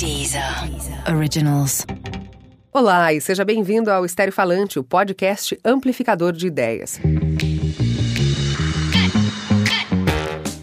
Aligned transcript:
Deezer 0.00 0.42
Originals. 1.14 1.84
Olá 2.72 3.12
e 3.12 3.20
seja 3.20 3.44
bem-vindo 3.44 3.90
ao 3.90 4.06
Estéreo 4.06 4.32
Falante, 4.32 4.78
o 4.78 4.82
podcast 4.82 5.60
amplificador 5.62 6.32
de 6.32 6.46
ideias. 6.46 6.98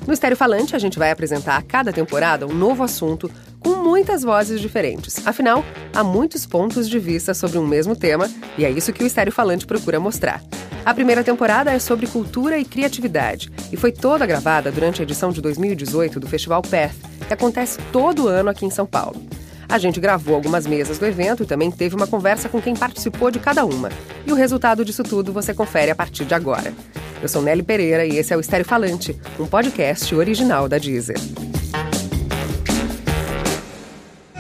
No 0.08 0.12
Estéreo 0.12 0.36
Falante, 0.36 0.76
a 0.76 0.80
gente 0.80 0.98
vai 0.98 1.12
apresentar 1.12 1.56
a 1.56 1.62
cada 1.62 1.94
temporada 1.94 2.48
um 2.48 2.52
novo 2.52 2.82
assunto 2.82 3.30
com 3.60 3.76
muitas 3.76 4.24
vozes 4.24 4.60
diferentes. 4.60 5.28
Afinal, 5.28 5.64
há 5.94 6.04
muitos 6.04 6.48
pontos 6.48 6.90
de 6.90 6.98
vista 6.98 7.36
sobre 7.36 7.60
um 7.60 7.68
mesmo 7.68 7.96
tema 7.96 8.28
e 8.58 8.66
é 8.66 8.72
isso 8.72 8.92
que 8.92 9.04
o 9.04 9.06
Estéreo 9.06 9.32
Falante 9.32 9.68
procura 9.68 10.00
mostrar. 10.00 10.42
A 10.84 10.96
primeira 10.96 11.24
temporada 11.24 11.72
é 11.72 11.78
sobre 11.78 12.08
cultura 12.08 12.58
e 12.58 12.66
criatividade 12.66 13.52
e 13.72 13.78
foi 13.78 13.92
toda 13.92 14.26
gravada 14.26 14.72
durante 14.72 15.00
a 15.00 15.04
edição 15.04 15.30
de 15.30 15.42
2018 15.44 16.20
do 16.20 16.26
Festival 16.26 16.64
Path, 16.64 16.96
que 17.28 17.34
acontece 17.34 17.78
todo 17.92 18.28
ano 18.28 18.50
aqui 18.50 18.66
em 18.66 18.70
São 18.70 18.86
Paulo. 18.86 19.22
A 19.70 19.78
gente 19.78 20.00
gravou 20.00 20.34
algumas 20.34 20.66
mesas 20.66 20.98
do 20.98 21.06
evento 21.06 21.44
e 21.44 21.46
também 21.46 21.70
teve 21.70 21.96
uma 21.96 22.08
conversa 22.08 22.48
com 22.48 22.62
quem 22.62 22.74
participou 22.74 23.30
de 23.30 23.40
cada 23.40 23.66
uma. 23.66 23.90
E 24.26 24.32
o 24.32 24.36
resultado 24.36 24.86
disso 24.86 25.04
tudo 25.04 25.34
você 25.34 25.54
confere 25.54 25.92
a 25.92 25.96
partir 25.96 26.24
de 26.24 26.34
agora. 26.34 26.74
Eu 27.22 27.28
sou 27.28 27.42
Nelly 27.42 27.64
Pereira 27.64 28.06
e 28.06 28.18
esse 28.18 28.34
é 28.34 28.38
o 28.38 28.40
Estéreo 28.40 28.66
Falante, 28.66 29.20
um 29.38 29.46
podcast 29.46 30.16
original 30.16 30.70
da 30.70 30.78
Deezer. 30.78 31.18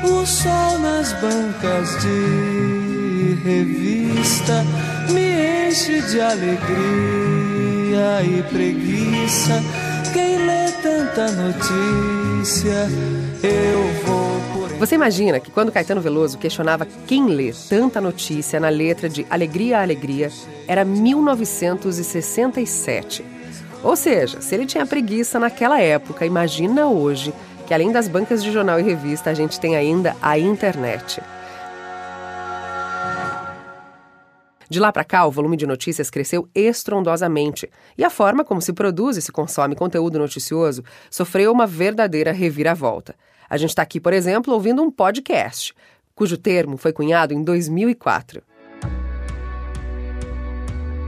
O 0.03 0.25
sol 0.25 0.79
nas 0.79 1.11
bancas 1.13 2.01
de 2.01 3.37
revista 3.43 4.63
me 5.09 5.67
enche 5.67 6.01
de 6.03 6.21
alegria 6.21 7.57
e 8.23 8.43
preguiça. 8.43 9.61
Quem 10.13 10.37
lê 10.45 10.66
tanta 10.81 11.31
notícia, 11.31 12.87
eu 13.43 13.83
vou 14.05 14.37
Você 14.79 14.95
imagina 14.95 15.39
que 15.39 15.51
quando 15.51 15.71
Caetano 15.71 16.01
Veloso 16.01 16.37
questionava 16.37 16.87
quem 17.07 17.27
lê 17.27 17.51
tanta 17.67 17.99
notícia 17.99 18.59
na 18.59 18.69
letra 18.69 19.09
de 19.09 19.25
Alegria, 19.29 19.81
Alegria, 19.81 20.31
era 20.67 20.85
1967. 20.85 23.25
Ou 23.83 23.95
seja, 23.95 24.41
se 24.41 24.55
ele 24.55 24.65
tinha 24.65 24.85
preguiça 24.85 25.39
naquela 25.39 25.79
época, 25.79 26.25
imagina 26.25 26.87
hoje 26.87 27.33
que 27.65 27.73
além 27.73 27.91
das 27.91 28.07
bancas 28.07 28.43
de 28.43 28.51
jornal 28.51 28.79
e 28.79 28.83
revista, 28.83 29.29
a 29.29 29.33
gente 29.33 29.59
tem 29.59 29.75
ainda 29.75 30.15
a 30.21 30.39
internet. 30.39 31.21
De 34.69 34.79
lá 34.79 34.91
para 34.91 35.03
cá, 35.03 35.25
o 35.25 35.31
volume 35.31 35.55
de 35.55 35.65
notícias 35.65 36.09
cresceu 36.09 36.49
estrondosamente 36.53 37.69
e 37.97 38.03
a 38.03 38.09
forma 38.09 38.43
como 38.43 38.61
se 38.61 38.73
produz 38.73 39.15
e 39.15 39.21
se 39.21 39.31
consome 39.31 39.75
conteúdo 39.75 40.19
noticioso 40.19 40.83
sofreu 41.09 41.51
uma 41.51 41.65
verdadeira 41.65 42.33
reviravolta. 42.33 43.15
A 43.49 43.55
gente 43.55 43.69
está 43.69 43.81
aqui, 43.81 43.99
por 43.99 44.11
exemplo, 44.11 44.53
ouvindo 44.53 44.83
um 44.83 44.91
podcast, 44.91 45.73
cujo 46.13 46.37
termo 46.37 46.75
foi 46.75 46.91
cunhado 46.91 47.33
em 47.33 47.41
2004. 47.41 48.41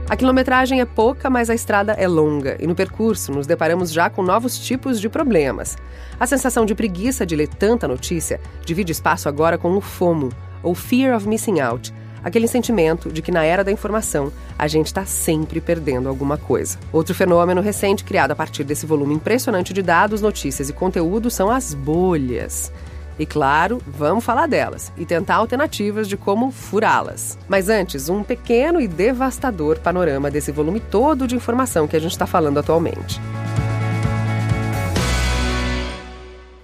A 0.08 0.16
quilometragem 0.16 0.80
é 0.80 0.84
pouca, 0.84 1.30
mas 1.30 1.48
a 1.48 1.54
estrada 1.54 1.92
é 1.92 2.08
longa, 2.08 2.56
e 2.58 2.66
no 2.66 2.74
percurso 2.74 3.30
nos 3.30 3.46
deparamos 3.46 3.92
já 3.92 4.10
com 4.10 4.24
novos 4.24 4.58
tipos 4.58 5.00
de 5.00 5.08
problemas. 5.08 5.76
A 6.18 6.26
sensação 6.26 6.66
de 6.66 6.74
preguiça 6.74 7.24
de 7.24 7.36
ler 7.36 7.46
tanta 7.46 7.86
notícia 7.86 8.40
divide 8.64 8.90
espaço 8.90 9.28
agora 9.28 9.56
com 9.56 9.76
o 9.76 9.80
FOMO, 9.80 10.30
ou 10.64 10.74
Fear 10.74 11.16
of 11.16 11.28
Missing 11.28 11.60
Out, 11.60 11.94
aquele 12.22 12.48
sentimento 12.48 13.10
de 13.10 13.22
que 13.22 13.32
na 13.32 13.44
era 13.44 13.64
da 13.64 13.72
informação 13.72 14.32
a 14.58 14.68
gente 14.68 14.86
está 14.86 15.04
sempre 15.04 15.60
perdendo 15.60 16.08
alguma 16.08 16.36
coisa. 16.36 16.78
Outro 16.92 17.14
fenômeno 17.14 17.60
recente 17.60 18.04
criado 18.04 18.32
a 18.32 18.36
partir 18.36 18.64
desse 18.64 18.86
volume 18.86 19.14
impressionante 19.14 19.72
de 19.72 19.82
dados, 19.82 20.20
notícias 20.20 20.68
e 20.68 20.72
conteúdo 20.72 21.30
são 21.30 21.50
as 21.50 21.74
bolhas. 21.74 22.72
E 23.18 23.26
claro, 23.26 23.82
vamos 23.86 24.24
falar 24.24 24.46
delas 24.46 24.90
e 24.96 25.04
tentar 25.04 25.34
alternativas 25.36 26.08
de 26.08 26.16
como 26.16 26.50
furá-las. 26.50 27.36
Mas 27.46 27.68
antes, 27.68 28.08
um 28.08 28.22
pequeno 28.22 28.80
e 28.80 28.88
devastador 28.88 29.78
panorama 29.78 30.30
desse 30.30 30.50
volume 30.50 30.80
todo 30.80 31.26
de 31.26 31.36
informação 31.36 31.86
que 31.86 31.96
a 31.96 32.00
gente 32.00 32.12
está 32.12 32.26
falando 32.26 32.58
atualmente. 32.58 33.20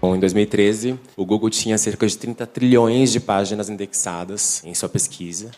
Bom, 0.07 0.15
em 0.15 0.21
2013, 0.21 0.97
o 1.17 1.25
Google 1.25 1.51
tinha 1.51 1.77
cerca 1.77 2.07
de 2.07 2.17
30 2.17 2.47
trilhões 2.47 3.11
de 3.11 3.19
páginas 3.19 3.69
indexadas 3.69 4.63
em 4.65 4.73
sua 4.73 4.89
pesquisa. 4.89 5.51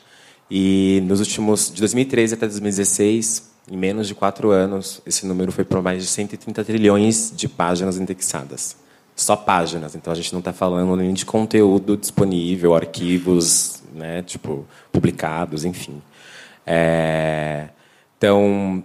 E 0.50 1.02
nos 1.04 1.20
últimos, 1.20 1.70
de 1.70 1.80
2013 1.80 2.32
até 2.32 2.46
2016, 2.46 3.50
em 3.70 3.76
menos 3.76 4.08
de 4.08 4.14
quatro 4.14 4.48
anos, 4.50 5.02
esse 5.04 5.26
número 5.26 5.52
foi 5.52 5.66
para 5.66 5.82
mais 5.82 6.02
de 6.02 6.08
130 6.08 6.64
trilhões 6.64 7.30
de 7.36 7.46
páginas 7.46 7.98
indexadas. 7.98 8.74
Só 9.14 9.36
páginas, 9.36 9.94
então 9.94 10.10
a 10.10 10.16
gente 10.16 10.32
não 10.32 10.38
está 10.38 10.54
falando 10.54 10.96
nem 10.96 11.12
de 11.12 11.26
conteúdo 11.26 11.94
disponível, 11.94 12.74
arquivos, 12.74 13.82
né, 13.92 14.22
tipo 14.22 14.64
publicados, 14.90 15.66
enfim. 15.66 16.00
É, 16.64 17.68
então 18.16 18.82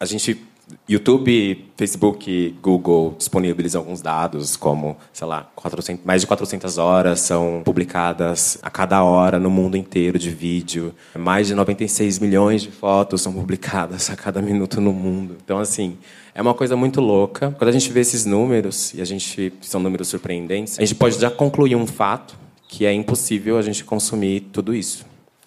a 0.00 0.06
gente 0.06 0.44
YouTube, 0.88 1.70
Facebook, 1.76 2.56
Google 2.62 3.14
disponibilizam 3.18 3.80
alguns 3.80 4.00
dados, 4.00 4.56
como, 4.56 4.96
sei 5.12 5.26
lá, 5.26 5.50
400, 5.54 6.04
mais 6.04 6.22
de 6.22 6.26
400 6.26 6.78
horas 6.78 7.20
são 7.20 7.62
publicadas 7.64 8.58
a 8.62 8.70
cada 8.70 9.02
hora 9.02 9.38
no 9.38 9.50
mundo 9.50 9.76
inteiro 9.76 10.18
de 10.18 10.30
vídeo. 10.30 10.94
Mais 11.14 11.46
de 11.46 11.54
96 11.54 12.18
milhões 12.18 12.62
de 12.62 12.70
fotos 12.70 13.22
são 13.22 13.32
publicadas 13.32 14.10
a 14.10 14.16
cada 14.16 14.40
minuto 14.40 14.80
no 14.80 14.92
mundo. 14.92 15.36
Então, 15.44 15.58
assim, 15.58 15.98
é 16.34 16.40
uma 16.40 16.54
coisa 16.54 16.76
muito 16.76 17.00
louca. 17.00 17.54
Quando 17.58 17.68
a 17.68 17.72
gente 17.72 17.92
vê 17.92 18.00
esses 18.00 18.24
números, 18.24 18.92
e 18.94 19.00
a 19.00 19.04
gente 19.04 19.52
são 19.60 19.80
números 19.80 20.08
surpreendentes, 20.08 20.78
a 20.78 20.82
gente 20.82 20.94
pode 20.94 21.18
já 21.18 21.30
concluir 21.30 21.76
um 21.76 21.86
fato, 21.86 22.36
que 22.68 22.86
é 22.86 22.92
impossível 22.92 23.58
a 23.58 23.62
gente 23.62 23.84
consumir 23.84 24.40
tudo 24.52 24.74
isso. 24.74 25.06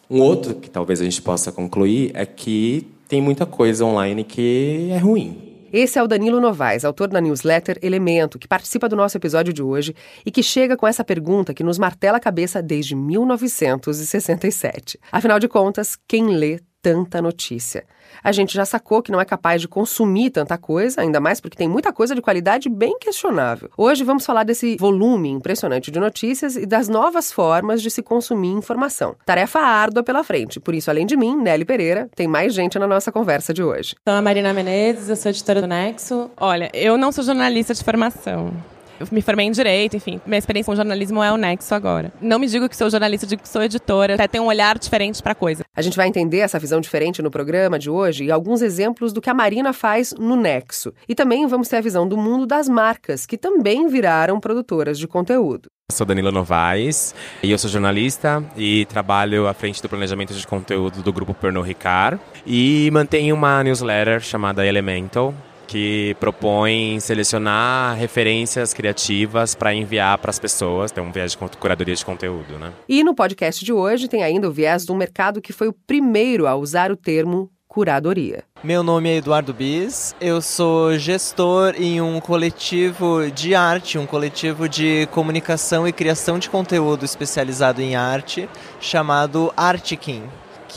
Um 0.09 0.21
outro 0.21 0.55
que 0.55 0.69
talvez 0.69 1.01
a 1.01 1.03
gente 1.03 1.21
possa 1.21 1.51
concluir 1.51 2.11
é 2.13 2.25
que 2.25 2.87
tem 3.07 3.21
muita 3.21 3.45
coisa 3.45 3.85
online 3.85 4.23
que 4.23 4.89
é 4.91 4.97
ruim. 4.97 5.47
Esse 5.71 5.99
é 5.99 6.03
o 6.03 6.07
Danilo 6.07 6.39
Novaes, 6.39 6.85
autor 6.85 7.09
da 7.09 7.19
newsletter 7.19 7.77
Elemento, 7.81 8.39
que 8.39 8.47
participa 8.47 8.87
do 8.87 8.95
nosso 8.95 9.17
episódio 9.17 9.51
de 9.51 9.61
hoje 9.61 9.93
e 10.25 10.31
que 10.31 10.41
chega 10.41 10.77
com 10.77 10.87
essa 10.87 11.03
pergunta 11.03 11.53
que 11.53 11.63
nos 11.63 11.77
martela 11.77 12.17
a 12.17 12.21
cabeça 12.21 12.61
desde 12.61 12.95
1967. 12.95 14.97
Afinal 15.11 15.39
de 15.39 15.47
contas, 15.47 15.97
quem 16.07 16.27
lê 16.27 16.59
tanta 16.87 17.21
notícia? 17.21 17.83
A 18.23 18.31
gente 18.31 18.53
já 18.53 18.63
sacou 18.63 19.01
que 19.01 19.11
não 19.11 19.19
é 19.19 19.25
capaz 19.25 19.59
de 19.59 19.67
consumir 19.67 20.29
tanta 20.29 20.57
coisa, 20.57 21.01
ainda 21.01 21.19
mais 21.19 21.41
porque 21.41 21.57
tem 21.57 21.67
muita 21.67 21.91
coisa 21.91 22.15
de 22.15 22.21
qualidade 22.21 22.69
bem 22.69 22.97
questionável. 22.97 23.69
Hoje 23.77 24.05
vamos 24.05 24.25
falar 24.25 24.45
desse 24.45 24.77
volume 24.77 25.29
impressionante 25.29 25.91
de 25.91 25.99
notícias 25.99 26.55
e 26.55 26.65
das 26.65 26.87
novas 26.87 27.29
formas 27.29 27.81
de 27.81 27.91
se 27.91 28.01
consumir 28.01 28.51
informação. 28.51 29.15
Tarefa 29.25 29.59
árdua 29.59 30.01
pela 30.01 30.23
frente, 30.23 30.61
por 30.61 30.73
isso, 30.73 30.89
além 30.89 31.05
de 31.05 31.17
mim, 31.17 31.35
Nelly 31.35 31.65
Pereira, 31.65 32.09
tem 32.15 32.25
mais 32.25 32.53
gente 32.53 32.79
na 32.79 32.87
nossa 32.87 33.11
conversa 33.11 33.53
de 33.53 33.61
hoje. 33.61 33.93
Sou 34.07 34.15
a 34.15 34.21
Marina 34.21 34.53
Menezes, 34.53 35.09
eu 35.09 35.17
sou 35.17 35.29
editora 35.29 35.59
do 35.59 35.67
Nexo. 35.67 36.31
Olha, 36.37 36.71
eu 36.73 36.97
não 36.97 37.11
sou 37.11 37.21
jornalista 37.21 37.73
de 37.73 37.83
formação. 37.83 38.53
Eu 38.99 39.07
me 39.11 39.21
formei 39.21 39.45
em 39.45 39.51
Direito, 39.51 39.95
enfim. 39.95 40.19
Minha 40.25 40.39
experiência 40.39 40.71
com 40.71 40.75
jornalismo 40.75 41.23
é 41.23 41.31
o 41.31 41.37
nexo 41.37 41.73
agora. 41.73 42.11
Não 42.21 42.39
me 42.39 42.47
digo 42.47 42.67
que 42.67 42.75
sou 42.75 42.89
jornalista, 42.89 43.27
digo 43.27 43.41
que 43.41 43.49
sou 43.49 43.61
editora. 43.61 44.15
Até 44.15 44.27
tem 44.27 44.41
um 44.41 44.47
olhar 44.47 44.77
diferente 44.77 45.21
para 45.21 45.33
a 45.33 45.35
coisa. 45.35 45.63
A 45.75 45.81
gente 45.81 45.95
vai 45.95 46.07
entender 46.07 46.39
essa 46.39 46.57
visão 46.59 46.81
diferente 46.81 47.21
no 47.21 47.29
programa 47.29 47.77
de 47.77 47.89
hoje 47.89 48.25
e 48.25 48.31
alguns 48.31 48.61
exemplos 48.61 49.13
do 49.13 49.21
que 49.21 49.29
a 49.29 49.33
Marina 49.33 49.73
faz 49.73 50.13
no 50.17 50.35
Nexo. 50.35 50.93
E 51.07 51.13
também 51.13 51.45
vamos 51.47 51.67
ter 51.67 51.77
a 51.77 51.81
visão 51.81 52.07
do 52.07 52.17
mundo 52.17 52.45
das 52.45 52.67
marcas, 52.67 53.25
que 53.25 53.37
também 53.37 53.87
viraram 53.87 54.39
produtoras 54.39 54.97
de 54.97 55.07
conteúdo. 55.07 55.69
Eu 55.89 55.95
sou 55.95 56.05
Danilo 56.05 56.33
Novaes 56.33 57.15
e 57.41 57.49
eu 57.49 57.57
sou 57.57 57.69
jornalista 57.69 58.43
e 58.57 58.85
trabalho 58.87 59.47
à 59.47 59.53
frente 59.53 59.81
do 59.81 59.87
planejamento 59.87 60.33
de 60.33 60.45
conteúdo 60.45 61.01
do 61.01 61.13
grupo 61.13 61.33
Pernod 61.33 61.65
Ricard 61.65 62.19
e 62.45 62.89
mantenho 62.91 63.33
uma 63.33 63.63
newsletter 63.63 64.19
chamada 64.19 64.67
Elemental, 64.67 65.33
que 65.67 66.15
propõe 66.19 66.99
selecionar 66.99 67.97
referências 67.97 68.73
criativas 68.73 69.53
para 69.53 69.73
enviar 69.73 70.17
para 70.17 70.29
as 70.29 70.39
pessoas. 70.39 70.91
Tem 70.91 71.03
um 71.03 71.11
viés 71.11 71.31
de 71.33 71.37
curadoria 71.37 71.95
de 71.95 72.05
conteúdo, 72.05 72.57
né? 72.57 72.71
E 72.87 73.03
no 73.03 73.13
podcast 73.13 73.63
de 73.63 73.73
hoje 73.73 74.07
tem 74.07 74.23
ainda 74.23 74.47
o 74.47 74.51
viés 74.51 74.85
de 74.85 74.91
um 74.91 74.95
mercado 74.95 75.41
que 75.41 75.53
foi 75.53 75.67
o 75.67 75.73
primeiro 75.73 76.47
a 76.47 76.55
usar 76.55 76.91
o 76.91 76.95
termo 76.95 77.51
curadoria. 77.67 78.43
Meu 78.63 78.81
nome 78.81 79.09
é 79.09 79.17
Eduardo 79.17 79.53
Bis, 79.53 80.15
eu 80.19 80.41
sou 80.41 80.97
gestor 80.97 81.75
em 81.77 82.01
um 82.01 82.19
coletivo 82.19 83.29
de 83.29 83.53
arte, 83.53 83.99
um 83.99 84.05
coletivo 84.07 84.67
de 84.67 85.07
comunicação 85.11 85.87
e 85.87 85.91
criação 85.91 86.39
de 86.39 86.49
conteúdo 86.49 87.05
especializado 87.05 87.79
em 87.79 87.95
arte, 87.95 88.49
chamado 88.79 89.53
Artikin 89.55 90.23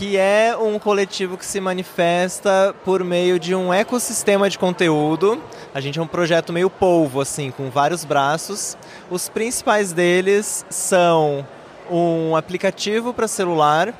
que 0.00 0.16
é 0.16 0.56
um 0.56 0.78
coletivo 0.78 1.36
que 1.36 1.44
se 1.44 1.60
manifesta 1.60 2.74
por 2.86 3.04
meio 3.04 3.38
de 3.38 3.54
um 3.54 3.70
ecossistema 3.70 4.48
de 4.48 4.58
conteúdo. 4.58 5.38
A 5.74 5.80
gente 5.82 5.98
é 5.98 6.02
um 6.02 6.06
projeto 6.06 6.54
meio 6.54 6.70
polvo, 6.70 7.20
assim, 7.20 7.50
com 7.50 7.68
vários 7.68 8.02
braços. 8.02 8.78
Os 9.10 9.28
principais 9.28 9.92
deles 9.92 10.64
são 10.70 11.46
um 11.90 12.34
aplicativo 12.34 13.12
para 13.12 13.28
celular 13.28 13.92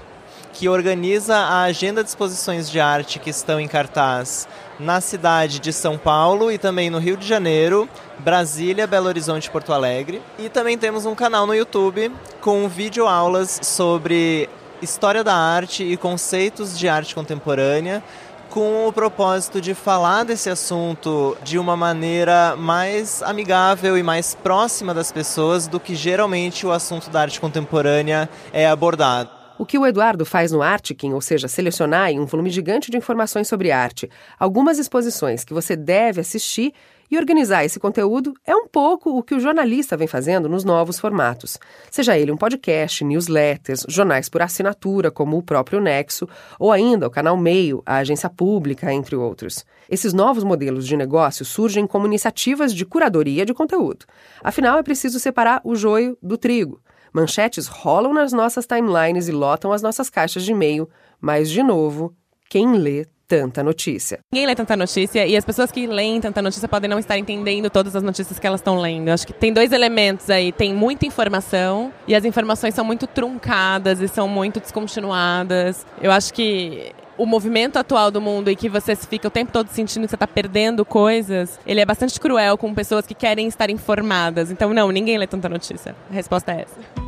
que 0.55 0.71
organiza 0.71 1.37
a 1.37 1.65
agenda 1.65 2.03
de 2.03 2.09
exposições 2.09 2.71
de 2.71 2.81
arte 2.81 3.19
que 3.19 3.29
estão 3.29 3.61
em 3.61 3.69
cartaz 3.69 4.49
na 4.79 5.03
cidade 5.03 5.59
de 5.59 5.71
São 5.71 5.99
Paulo 5.99 6.51
e 6.51 6.57
também 6.57 6.89
no 6.89 6.99
Rio 6.99 7.19
de 7.19 7.27
Janeiro, 7.27 7.87
Brasília, 8.19 8.87
Belo 8.87 9.07
Horizonte 9.07 9.45
e 9.45 9.51
Porto 9.51 9.71
Alegre. 9.71 10.23
E 10.39 10.49
também 10.49 10.79
temos 10.79 11.05
um 11.05 11.15
canal 11.15 11.47
no 11.47 11.55
YouTube 11.55 12.11
com 12.41 12.67
videoaulas 12.71 13.61
sobre 13.63 14.49
história 14.83 15.23
da 15.23 15.35
arte 15.35 15.85
e 15.85 15.97
conceitos 15.97 16.79
de 16.79 16.89
arte 16.89 17.15
contemporânea 17.15 18.03
com 18.49 18.89
o 18.89 18.93
propósito 18.93 19.61
de 19.61 19.75
falar 19.75 20.25
desse 20.25 20.51
assunto 20.51 21.37
de 21.45 21.57
uma 21.57 21.77
maneira 21.77 22.57
mais 22.57 23.23
amigável 23.23 23.97
e 23.97 24.03
mais 24.03 24.35
próxima 24.35 24.93
das 24.93 25.13
pessoas 25.13 25.69
do 25.69 25.79
que 25.79 25.95
geralmente 25.95 26.67
o 26.67 26.73
assunto 26.73 27.11
da 27.11 27.21
arte 27.21 27.41
contemporânea 27.41 28.29
é 28.53 28.67
abordado. 28.67 29.31
O 29.57 29.65
que 29.65 29.79
o 29.79 29.87
Eduardo 29.87 30.25
faz 30.25 30.51
no 30.51 30.63
Artkin, 30.63 31.13
ou 31.13 31.21
seja, 31.21 31.47
selecionar 31.47 32.11
em 32.11 32.19
um 32.19 32.27
volume 32.27 32.51
gigante 32.51 32.91
de 32.91 32.97
informações 32.97 33.47
sobre 33.47 33.71
arte 33.71 34.11
algumas 34.39 34.79
exposições 34.79 35.45
que 35.45 35.55
você 35.55 35.77
deve 35.77 36.21
assistir 36.21 36.73
e 37.11 37.19
organizar 37.19 37.65
esse 37.65 37.81
conteúdo 37.81 38.35
é 38.47 38.55
um 38.55 38.69
pouco 38.69 39.11
o 39.11 39.23
que 39.23 39.35
o 39.35 39.41
jornalista 39.41 39.97
vem 39.97 40.07
fazendo 40.07 40.49
nos 40.49 40.65
novos 40.65 41.01
formatos. 41.01 41.59
Seja 41.91 42.17
ele 42.17 42.31
um 42.31 42.37
podcast, 42.37 43.05
newsletters, 43.05 43.85
jornais 43.89 44.29
por 44.29 44.43
assinatura, 44.43 45.11
como 45.11 45.37
o 45.37 45.43
próprio 45.43 45.81
Nexo, 45.81 46.29
ou 46.59 46.71
ainda 46.71 47.07
o 47.07 47.11
canal 47.11 47.37
Meio, 47.37 47.83
a 47.85 47.97
agência 47.97 48.31
pública, 48.31 48.93
entre 48.93 49.17
outros. 49.17 49.65
Esses 49.89 50.13
novos 50.13 50.45
modelos 50.45 50.87
de 50.87 50.97
negócio 50.97 51.45
surgem 51.45 51.87
como 51.87 52.07
iniciativas 52.07 52.73
de 52.73 52.87
curadoria 52.87 53.45
de 53.45 53.53
conteúdo. 53.53 54.07
Afinal, 54.43 54.79
é 54.79 54.83
preciso 54.83 55.19
separar 55.19 55.61
o 55.65 55.75
joio 55.75 56.17
do 56.23 56.39
trigo. 56.39 56.81
Manchetes 57.13 57.67
rolam 57.67 58.13
nas 58.13 58.33
nossas 58.33 58.67
timelines 58.67 59.27
e 59.27 59.33
lotam 59.33 59.73
as 59.73 59.83
nossas 59.83 60.09
caixas 60.09 60.45
de 60.45 60.53
e-mail, 60.53 60.89
mas, 61.21 61.51
de 61.51 61.63
novo, 61.63 62.15
quem 62.49 62.77
lê 62.77 63.07
tanta 63.31 63.63
notícia. 63.63 64.19
Ninguém 64.33 64.45
lê 64.45 64.57
tanta 64.57 64.77
notícia 64.77 65.25
e 65.25 65.37
as 65.37 65.45
pessoas 65.45 65.71
que 65.71 65.87
leem 65.87 66.21
tanta 66.21 66.43
notícia 66.43 66.67
podem 66.67 66.91
não 66.91 66.99
estar 66.99 67.17
entendendo 67.17 67.71
todas 67.71 67.95
as 67.95 68.03
notícias 68.03 68.41
que 68.41 68.47
elas 68.47 68.59
estão 68.59 68.81
lendo. 68.81 69.09
acho 69.09 69.25
que 69.25 69.33
tem 69.33 69.53
dois 69.53 69.71
elementos 69.71 70.29
aí. 70.29 70.51
Tem 70.51 70.75
muita 70.75 71.07
informação 71.07 71.93
e 72.09 72.15
as 72.17 72.25
informações 72.25 72.75
são 72.75 72.85
muito 72.85 73.07
truncadas 73.07 74.01
e 74.01 74.09
são 74.09 74.27
muito 74.27 74.59
descontinuadas. 74.59 75.87
Eu 76.03 76.11
acho 76.11 76.35
que 76.35 76.93
o 77.17 77.25
movimento 77.25 77.77
atual 77.77 78.11
do 78.11 78.21
mundo 78.21 78.51
e 78.51 78.57
que 78.57 78.69
você 78.69 78.97
fica 78.97 79.29
o 79.29 79.31
tempo 79.31 79.53
todo 79.53 79.69
sentindo 79.69 80.03
que 80.03 80.09
você 80.09 80.17
está 80.17 80.27
perdendo 80.27 80.85
coisas, 80.85 81.61
ele 81.65 81.81
é 81.81 81.85
bastante 81.85 82.19
cruel 82.19 82.59
com 82.59 82.75
pessoas 82.75 83.07
que 83.07 83.15
querem 83.15 83.47
estar 83.47 83.71
informadas. 83.71 84.51
Então, 84.51 84.75
não, 84.75 84.91
ninguém 84.91 85.17
lê 85.19 85.27
tanta 85.29 85.49
notícia. 85.49 85.95
A 86.11 86.15
resposta 86.15 86.51
é 86.51 86.63
essa. 86.63 87.00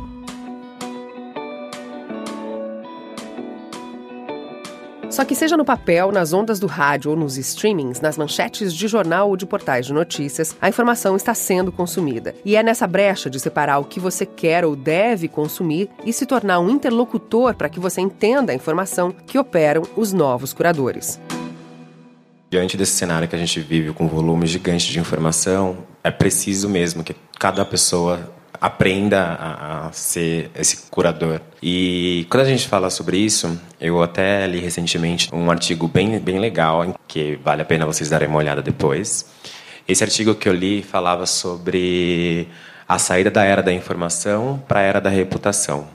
Só 5.13 5.23
que 5.23 5.35
seja 5.35 5.55
no 5.55 5.63
papel, 5.63 6.11
nas 6.11 6.33
ondas 6.33 6.59
do 6.59 6.65
rádio 6.65 7.11
ou 7.11 7.15
nos 7.15 7.37
streamings, 7.37 8.01
nas 8.01 8.17
manchetes 8.17 8.73
de 8.73 8.87
jornal 8.87 9.29
ou 9.29 9.37
de 9.37 9.45
portais 9.45 9.85
de 9.85 9.93
notícias, 9.93 10.57
a 10.59 10.67
informação 10.67 11.15
está 11.15 11.35
sendo 11.35 11.71
consumida. 11.71 12.33
E 12.43 12.55
é 12.55 12.63
nessa 12.63 12.87
brecha 12.87 13.29
de 13.29 13.39
separar 13.39 13.77
o 13.77 13.85
que 13.85 13.99
você 13.99 14.25
quer 14.25 14.65
ou 14.65 14.75
deve 14.75 15.27
consumir 15.27 15.87
e 16.03 16.11
se 16.11 16.25
tornar 16.25 16.59
um 16.59 16.67
interlocutor 16.67 17.53
para 17.53 17.69
que 17.69 17.79
você 17.79 18.01
entenda 18.01 18.51
a 18.51 18.55
informação 18.55 19.11
que 19.11 19.37
operam 19.37 19.83
os 19.95 20.11
novos 20.11 20.51
curadores. 20.51 21.19
Diante 22.49 22.75
desse 22.75 22.93
cenário 22.93 23.27
que 23.27 23.35
a 23.35 23.39
gente 23.39 23.59
vive 23.59 23.93
com 23.93 24.07
volumes 24.07 24.49
gigantes 24.49 24.87
de 24.87 24.99
informação, 24.99 25.77
é 26.03 26.09
preciso 26.09 26.67
mesmo 26.67 27.03
que 27.03 27.15
cada 27.37 27.63
pessoa 27.63 28.33
aprenda 28.63 29.21
a, 29.21 29.87
a, 29.87 29.91
ser 29.91 30.49
esse 30.55 30.89
curador. 30.89 31.41
E 31.61 32.25
quando 32.29 32.43
a 32.43 32.45
gente 32.45 32.65
fala 32.65 32.89
sobre 32.89 33.17
isso, 33.17 33.59
eu 33.77 34.01
até 34.01 34.47
li 34.47 34.59
recentemente 34.59 35.27
um 35.35 35.51
artigo 35.51 35.85
bem, 35.85 36.17
bem 36.17 36.39
legal, 36.39 36.95
que 37.05 37.37
vale 37.43 37.61
a 37.61 37.65
pena 37.65 37.85
vocês 37.85 38.09
darem 38.09 38.29
uma 38.29 38.37
olhada 38.37 38.61
depois. 38.61 39.29
Esse 39.85 40.01
artigo 40.01 40.33
que 40.33 40.47
eu 40.47 40.53
li 40.53 40.81
falava 40.81 41.25
sobre 41.25 42.47
a 42.87 42.97
saída 42.97 43.29
da 43.29 43.43
era 43.43 43.61
da 43.61 43.73
informação 43.73 44.63
para 44.65 44.79
a 44.79 44.83
era 44.83 45.01
da 45.01 45.09
reputação 45.09 45.85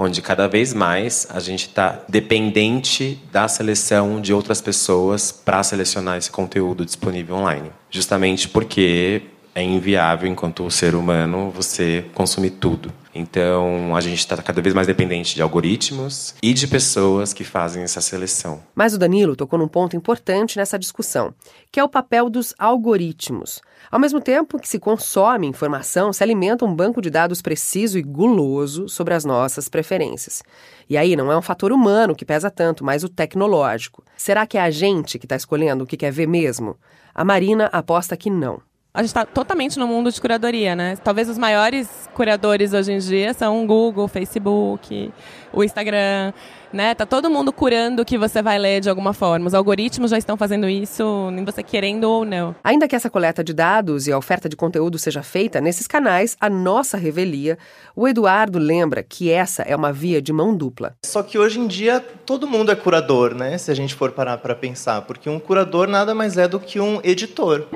onde 0.00 0.22
cada 0.22 0.46
vez 0.46 0.72
mais 0.72 1.26
a 1.28 1.40
gente 1.40 1.66
está 1.66 2.04
dependente 2.08 3.20
da 3.32 3.48
seleção 3.48 4.20
de 4.20 4.32
outras 4.32 4.60
pessoas 4.60 5.32
para 5.32 5.60
selecionar 5.64 6.16
esse 6.16 6.30
conteúdo 6.30 6.84
disponível 6.84 7.34
online. 7.34 7.72
Justamente 7.90 8.48
porque 8.48 9.22
é 9.58 9.62
inviável, 9.62 10.28
enquanto 10.28 10.70
ser 10.70 10.94
humano, 10.94 11.50
você 11.50 12.06
consumir 12.14 12.50
tudo. 12.50 12.92
Então, 13.12 13.96
a 13.96 14.00
gente 14.00 14.18
está 14.18 14.36
cada 14.36 14.62
vez 14.62 14.72
mais 14.72 14.86
dependente 14.86 15.34
de 15.34 15.42
algoritmos 15.42 16.36
e 16.40 16.54
de 16.54 16.68
pessoas 16.68 17.32
que 17.32 17.42
fazem 17.42 17.82
essa 17.82 18.00
seleção. 18.00 18.62
Mas 18.72 18.94
o 18.94 18.98
Danilo 18.98 19.34
tocou 19.34 19.58
num 19.58 19.66
ponto 19.66 19.96
importante 19.96 20.56
nessa 20.56 20.78
discussão, 20.78 21.34
que 21.72 21.80
é 21.80 21.84
o 21.84 21.88
papel 21.88 22.30
dos 22.30 22.54
algoritmos. 22.56 23.60
Ao 23.90 23.98
mesmo 23.98 24.20
tempo 24.20 24.60
que 24.60 24.68
se 24.68 24.78
consome 24.78 25.48
informação, 25.48 26.12
se 26.12 26.22
alimenta 26.22 26.64
um 26.64 26.72
banco 26.72 27.02
de 27.02 27.10
dados 27.10 27.42
preciso 27.42 27.98
e 27.98 28.02
guloso 28.02 28.88
sobre 28.88 29.14
as 29.14 29.24
nossas 29.24 29.68
preferências. 29.68 30.44
E 30.88 30.96
aí 30.96 31.16
não 31.16 31.32
é 31.32 31.36
um 31.36 31.42
fator 31.42 31.72
humano 31.72 32.14
que 32.14 32.24
pesa 32.24 32.48
tanto, 32.50 32.84
mas 32.84 33.02
o 33.02 33.08
tecnológico. 33.08 34.04
Será 34.16 34.46
que 34.46 34.56
é 34.56 34.60
a 34.60 34.70
gente 34.70 35.18
que 35.18 35.24
está 35.24 35.34
escolhendo 35.34 35.82
o 35.82 35.86
que 35.86 35.96
quer 35.96 36.12
ver 36.12 36.28
mesmo? 36.28 36.76
A 37.12 37.24
Marina 37.24 37.68
aposta 37.72 38.16
que 38.16 38.30
não 38.30 38.67
a 38.92 39.02
gente 39.02 39.08
está 39.08 39.24
totalmente 39.24 39.78
no 39.78 39.86
mundo 39.86 40.10
de 40.10 40.20
curadoria, 40.20 40.74
né? 40.74 40.96
Talvez 41.04 41.28
os 41.28 41.38
maiores 41.38 41.88
curadores 42.14 42.72
hoje 42.72 42.92
em 42.92 42.98
dia 42.98 43.34
são 43.34 43.62
o 43.62 43.66
Google, 43.66 44.04
o 44.04 44.08
Facebook, 44.08 45.12
o 45.52 45.62
Instagram, 45.62 46.32
né? 46.72 46.94
Tá 46.94 47.06
todo 47.06 47.30
mundo 47.30 47.52
curando 47.52 48.02
o 48.02 48.04
que 48.04 48.18
você 48.18 48.42
vai 48.42 48.58
ler 48.58 48.80
de 48.80 48.88
alguma 48.88 49.12
forma. 49.12 49.46
Os 49.46 49.54
algoritmos 49.54 50.10
já 50.10 50.18
estão 50.18 50.36
fazendo 50.36 50.68
isso, 50.68 51.30
nem 51.30 51.44
você 51.44 51.62
querendo 51.62 52.04
ou 52.04 52.24
não. 52.24 52.56
Ainda 52.64 52.88
que 52.88 52.96
essa 52.96 53.10
coleta 53.10 53.44
de 53.44 53.52
dados 53.52 54.06
e 54.06 54.12
a 54.12 54.18
oferta 54.18 54.48
de 54.48 54.56
conteúdo 54.56 54.98
seja 54.98 55.22
feita 55.22 55.60
nesses 55.60 55.86
canais, 55.86 56.36
a 56.40 56.48
nossa 56.48 56.96
revelia, 56.96 57.58
o 57.94 58.08
Eduardo 58.08 58.58
lembra 58.58 59.02
que 59.02 59.30
essa 59.30 59.62
é 59.62 59.76
uma 59.76 59.92
via 59.92 60.20
de 60.20 60.32
mão 60.32 60.56
dupla. 60.56 60.96
Só 61.04 61.22
que 61.22 61.38
hoje 61.38 61.60
em 61.60 61.66
dia 61.66 62.00
todo 62.24 62.48
mundo 62.48 62.72
é 62.72 62.74
curador, 62.74 63.34
né? 63.34 63.58
Se 63.58 63.70
a 63.70 63.74
gente 63.74 63.94
for 63.94 64.12
parar 64.12 64.38
para 64.38 64.54
pensar, 64.54 65.02
porque 65.02 65.28
um 65.28 65.38
curador 65.38 65.86
nada 65.86 66.14
mais 66.14 66.36
é 66.36 66.48
do 66.48 66.58
que 66.58 66.80
um 66.80 67.00
editor. 67.04 67.66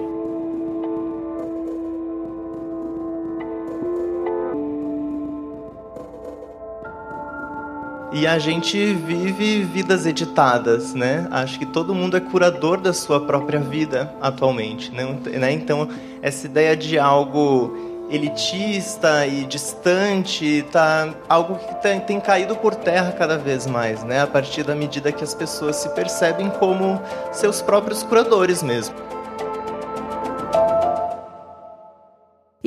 E 8.13 8.27
a 8.27 8.39
gente 8.39 8.93
vive 8.93 9.63
vidas 9.63 10.05
editadas, 10.05 10.93
né? 10.93 11.27
Acho 11.31 11.59
que 11.59 11.65
todo 11.65 11.95
mundo 11.95 12.17
é 12.17 12.21
curador 12.21 12.79
da 12.79 12.93
sua 12.93 13.21
própria 13.21 13.59
vida 13.59 14.15
atualmente, 14.21 14.93
né? 14.93 15.51
Então, 15.51 15.89
essa 16.21 16.47
ideia 16.47 16.77
de 16.77 16.99
algo 16.99 17.91
elitista 18.11 19.27
e 19.27 19.47
distante, 19.47 20.63
tá 20.71 21.15
algo 21.27 21.55
que 21.55 21.75
tem, 21.77 22.01
tem, 22.01 22.21
caído 22.21 22.55
por 22.57 22.75
terra 22.75 23.13
cada 23.13 23.39
vez 23.39 23.67
mais, 23.67 24.05
né? 24.05 24.21
A 24.21 24.27
partir 24.27 24.63
da 24.63 24.75
medida 24.75 25.11
que 25.11 25.25
as 25.25 25.35
pessoas 25.35 25.77
se 25.77 25.89
percebem 25.91 26.51
como 26.51 27.01
seus 27.33 27.63
próprios 27.63 28.03
curadores 28.03 28.63
mesmo. 28.63 28.95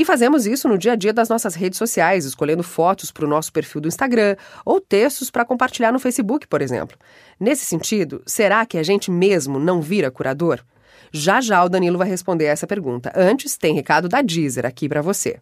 E 0.05 0.13
fazemos 0.15 0.45
isso 0.45 0.67
no 0.67 0.77
dia 0.77 0.91
a 0.91 0.95
dia 0.95 1.11
das 1.11 1.29
nossas 1.29 1.55
redes 1.55 1.79
sociais, 1.79 2.25
escolhendo 2.25 2.61
fotos 2.61 3.11
para 3.11 3.25
o 3.25 3.27
nosso 3.27 3.51
perfil 3.51 3.81
do 3.81 3.87
Instagram 3.87 4.35
ou 4.63 4.79
textos 4.79 5.31
para 5.31 5.43
compartilhar 5.43 5.91
no 5.91 5.97
Facebook, 5.97 6.45
por 6.45 6.61
exemplo. 6.61 6.95
Nesse 7.39 7.65
sentido, 7.65 8.21
será 8.23 8.67
que 8.67 8.77
a 8.77 8.83
gente 8.83 9.09
mesmo 9.09 9.57
não 9.57 9.81
vira 9.81 10.11
curador? 10.11 10.59
Já 11.11 11.41
já 11.41 11.63
o 11.63 11.69
Danilo 11.69 11.97
vai 11.97 12.07
responder 12.07 12.45
essa 12.45 12.67
pergunta. 12.67 13.11
Antes, 13.15 13.57
tem 13.57 13.73
recado 13.73 14.07
da 14.07 14.21
Deezer 14.21 14.63
aqui 14.63 14.87
para 14.87 15.01
você. 15.01 15.39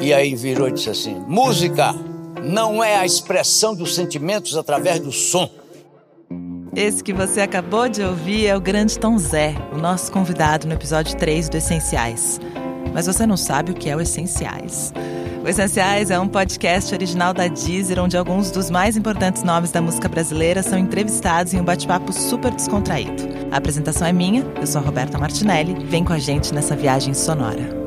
E 0.00 0.12
aí 0.12 0.34
virou 0.34 0.66
e 0.66 0.72
disse 0.72 0.90
assim: 0.90 1.14
música 1.28 1.94
não 2.42 2.82
é 2.82 2.96
a 2.96 3.06
expressão 3.06 3.72
dos 3.72 3.94
sentimentos 3.94 4.56
através 4.56 4.98
do 4.98 5.12
som. 5.12 5.48
Esse 6.74 7.04
que 7.04 7.12
você 7.12 7.40
acabou 7.40 7.88
de 7.88 8.02
ouvir 8.02 8.48
é 8.48 8.56
o 8.56 8.60
grande 8.60 8.98
Tom 8.98 9.16
Zé, 9.16 9.54
o 9.72 9.78
nosso 9.78 10.10
convidado 10.10 10.66
no 10.66 10.74
episódio 10.74 11.16
3 11.16 11.48
do 11.48 11.56
Essenciais 11.56 12.40
mas 12.96 13.06
você 13.06 13.26
não 13.26 13.36
sabe 13.36 13.72
o 13.72 13.74
que 13.74 13.90
é 13.90 13.94
o 13.94 14.00
Essenciais. 14.00 14.90
O 15.44 15.46
Essenciais 15.46 16.10
é 16.10 16.18
um 16.18 16.26
podcast 16.26 16.94
original 16.94 17.34
da 17.34 17.46
Deezer, 17.46 18.02
onde 18.02 18.16
alguns 18.16 18.50
dos 18.50 18.70
mais 18.70 18.96
importantes 18.96 19.42
nomes 19.42 19.70
da 19.70 19.82
música 19.82 20.08
brasileira 20.08 20.62
são 20.62 20.78
entrevistados 20.78 21.52
em 21.52 21.60
um 21.60 21.64
bate-papo 21.64 22.10
super 22.10 22.50
descontraído. 22.50 23.22
A 23.52 23.58
apresentação 23.58 24.08
é 24.08 24.14
minha, 24.14 24.46
eu 24.58 24.66
sou 24.66 24.80
a 24.80 24.84
Roberta 24.84 25.18
Martinelli. 25.18 25.74
Vem 25.84 26.04
com 26.04 26.14
a 26.14 26.18
gente 26.18 26.54
nessa 26.54 26.74
viagem 26.74 27.12
sonora. 27.12 27.85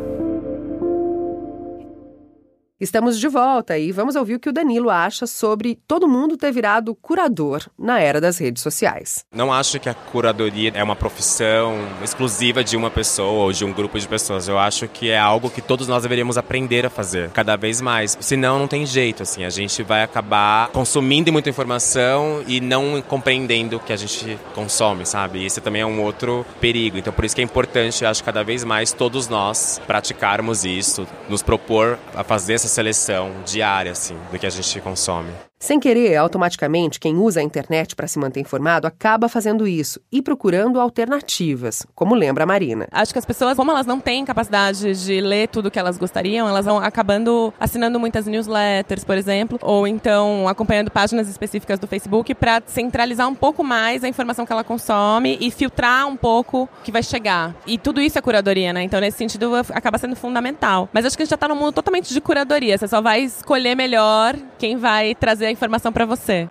Estamos 2.81 3.19
de 3.19 3.27
volta 3.27 3.77
e 3.77 3.91
vamos 3.91 4.15
ouvir 4.15 4.35
o 4.35 4.39
que 4.39 4.47
o 4.47 4.53
Danilo 4.53 4.89
acha 4.89 5.27
sobre 5.27 5.77
todo 5.85 6.07
mundo 6.07 6.37
ter 6.37 6.49
virado 6.49 6.95
curador 6.95 7.65
na 7.77 7.99
era 7.99 8.21
das 8.21 8.37
redes 8.37 8.63
sociais. 8.63 9.25
Não 9.35 9.51
acho 9.51 9.81
que 9.81 9.89
a 9.89 9.93
curadoria 9.93 10.71
é 10.73 10.81
uma 10.81 10.95
profissão 10.95 11.77
exclusiva 12.01 12.63
de 12.63 12.77
uma 12.77 12.89
pessoa 12.89 13.43
ou 13.43 13.51
de 13.51 13.65
um 13.65 13.73
grupo 13.73 13.99
de 13.99 14.07
pessoas. 14.07 14.47
Eu 14.47 14.57
acho 14.57 14.87
que 14.87 15.09
é 15.09 15.19
algo 15.19 15.49
que 15.49 15.61
todos 15.61 15.89
nós 15.89 16.03
deveríamos 16.03 16.37
aprender 16.37 16.85
a 16.85 16.89
fazer 16.89 17.31
cada 17.31 17.57
vez 17.57 17.81
mais. 17.81 18.17
Senão 18.21 18.57
não 18.57 18.67
tem 18.67 18.85
jeito, 18.85 19.23
assim, 19.23 19.43
a 19.43 19.49
gente 19.49 19.83
vai 19.83 20.01
acabar 20.01 20.69
consumindo 20.69 21.33
muita 21.33 21.49
informação 21.49 22.41
e 22.47 22.61
não 22.61 23.01
compreendendo 23.01 23.75
o 23.75 23.79
que 23.81 23.91
a 23.91 23.97
gente 23.97 24.39
consome, 24.55 25.05
sabe? 25.05 25.39
E 25.39 25.45
esse 25.45 25.59
também 25.59 25.81
é 25.81 25.85
um 25.85 26.01
outro 26.01 26.45
perigo. 26.61 26.97
Então 26.97 27.11
por 27.11 27.25
isso 27.25 27.35
que 27.35 27.41
é 27.41 27.43
importante, 27.43 28.05
eu 28.05 28.09
acho, 28.09 28.23
cada 28.23 28.41
vez 28.41 28.63
mais 28.63 28.93
todos 28.93 29.27
nós 29.27 29.81
praticarmos 29.85 30.63
isso, 30.63 31.05
nos 31.27 31.43
propor 31.43 31.99
a 32.15 32.23
fazer 32.23 32.53
essa 32.53 32.68
seleção 32.69 33.43
diária 33.45 33.91
assim 33.91 34.17
do 34.31 34.39
que 34.39 34.45
a 34.45 34.49
gente 34.49 34.79
consome. 34.79 35.48
Sem 35.61 35.77
querer, 35.77 36.15
automaticamente, 36.15 37.01
quem 37.01 37.17
usa 37.17 37.41
a 37.41 37.43
internet 37.43 37.93
para 37.93 38.07
se 38.07 38.17
manter 38.17 38.39
informado 38.39 38.87
acaba 38.87 39.27
fazendo 39.27 39.67
isso 39.67 39.99
e 40.09 40.21
procurando 40.21 40.79
alternativas, 40.79 41.85
como 41.93 42.15
lembra 42.15 42.45
a 42.45 42.47
Marina. 42.47 42.87
Acho 42.89 43.11
que 43.11 43.19
as 43.19 43.25
pessoas, 43.25 43.57
como 43.57 43.69
elas 43.69 43.85
não 43.85 43.99
têm 43.99 44.23
capacidade 44.23 44.93
de 45.05 45.19
ler 45.19 45.49
tudo 45.49 45.69
que 45.69 45.77
elas 45.77 45.97
gostariam, 45.97 46.47
elas 46.47 46.65
vão 46.65 46.77
acabando 46.77 47.53
assinando 47.59 47.99
muitas 47.99 48.25
newsletters, 48.25 49.03
por 49.03 49.17
exemplo, 49.17 49.59
ou 49.61 49.85
então 49.85 50.47
acompanhando 50.47 50.89
páginas 50.89 51.27
específicas 51.27 51.77
do 51.77 51.87
Facebook 51.87 52.33
para 52.35 52.63
centralizar 52.65 53.27
um 53.27 53.35
pouco 53.35 53.61
mais 53.61 54.01
a 54.05 54.07
informação 54.07 54.45
que 54.45 54.53
ela 54.53 54.63
consome 54.63 55.37
e 55.41 55.51
filtrar 55.51 56.07
um 56.07 56.15
pouco 56.15 56.63
o 56.63 56.83
que 56.85 56.91
vai 56.91 57.03
chegar. 57.03 57.53
E 57.67 57.77
tudo 57.77 57.99
isso 57.99 58.17
é 58.17 58.21
curadoria, 58.21 58.71
né? 58.71 58.81
Então, 58.83 59.01
nesse 59.01 59.17
sentido, 59.17 59.53
acaba 59.73 59.97
sendo 59.97 60.15
fundamental. 60.15 60.87
Mas 60.93 61.03
acho 61.03 61.17
que 61.17 61.23
a 61.23 61.25
gente 61.25 61.31
já 61.31 61.35
está 61.35 61.49
num 61.49 61.55
mundo 61.55 61.73
totalmente 61.73 62.13
de 62.13 62.21
curadoria. 62.21 62.77
Você 62.77 62.87
só 62.87 63.01
vai 63.01 63.23
escolher 63.23 63.75
melhor 63.75 64.37
quem 64.57 64.77
vai 64.77 65.13
trazer 65.49 65.51
a 65.51 65.51
informação 65.51 65.91
para 65.91 66.05
você. 66.05 66.47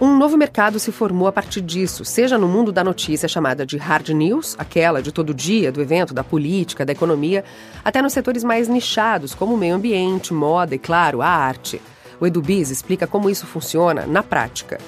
Um 0.00 0.16
novo 0.16 0.36
mercado 0.36 0.78
se 0.78 0.92
formou 0.92 1.26
a 1.28 1.32
partir 1.32 1.60
disso, 1.60 2.04
seja 2.04 2.36
no 2.36 2.46
mundo 2.46 2.70
da 2.70 2.84
notícia 2.84 3.28
chamada 3.28 3.64
de 3.64 3.78
hard 3.78 4.10
news, 4.10 4.54
aquela 4.58 5.00
de 5.00 5.10
todo 5.12 5.32
dia, 5.32 5.72
do 5.72 5.80
evento, 5.80 6.12
da 6.12 6.22
política, 6.22 6.84
da 6.84 6.92
economia, 6.92 7.44
até 7.84 8.02
nos 8.02 8.12
setores 8.12 8.44
mais 8.44 8.68
nichados, 8.68 9.34
como 9.34 9.54
o 9.54 9.58
meio 9.58 9.74
ambiente, 9.74 10.34
moda 10.34 10.74
e, 10.74 10.78
claro, 10.78 11.22
a 11.22 11.28
arte. 11.28 11.80
O 12.20 12.26
EduBiz 12.26 12.70
explica 12.70 13.06
como 13.06 13.30
isso 13.30 13.46
funciona 13.46 14.04
na 14.06 14.22
prática. 14.22 14.78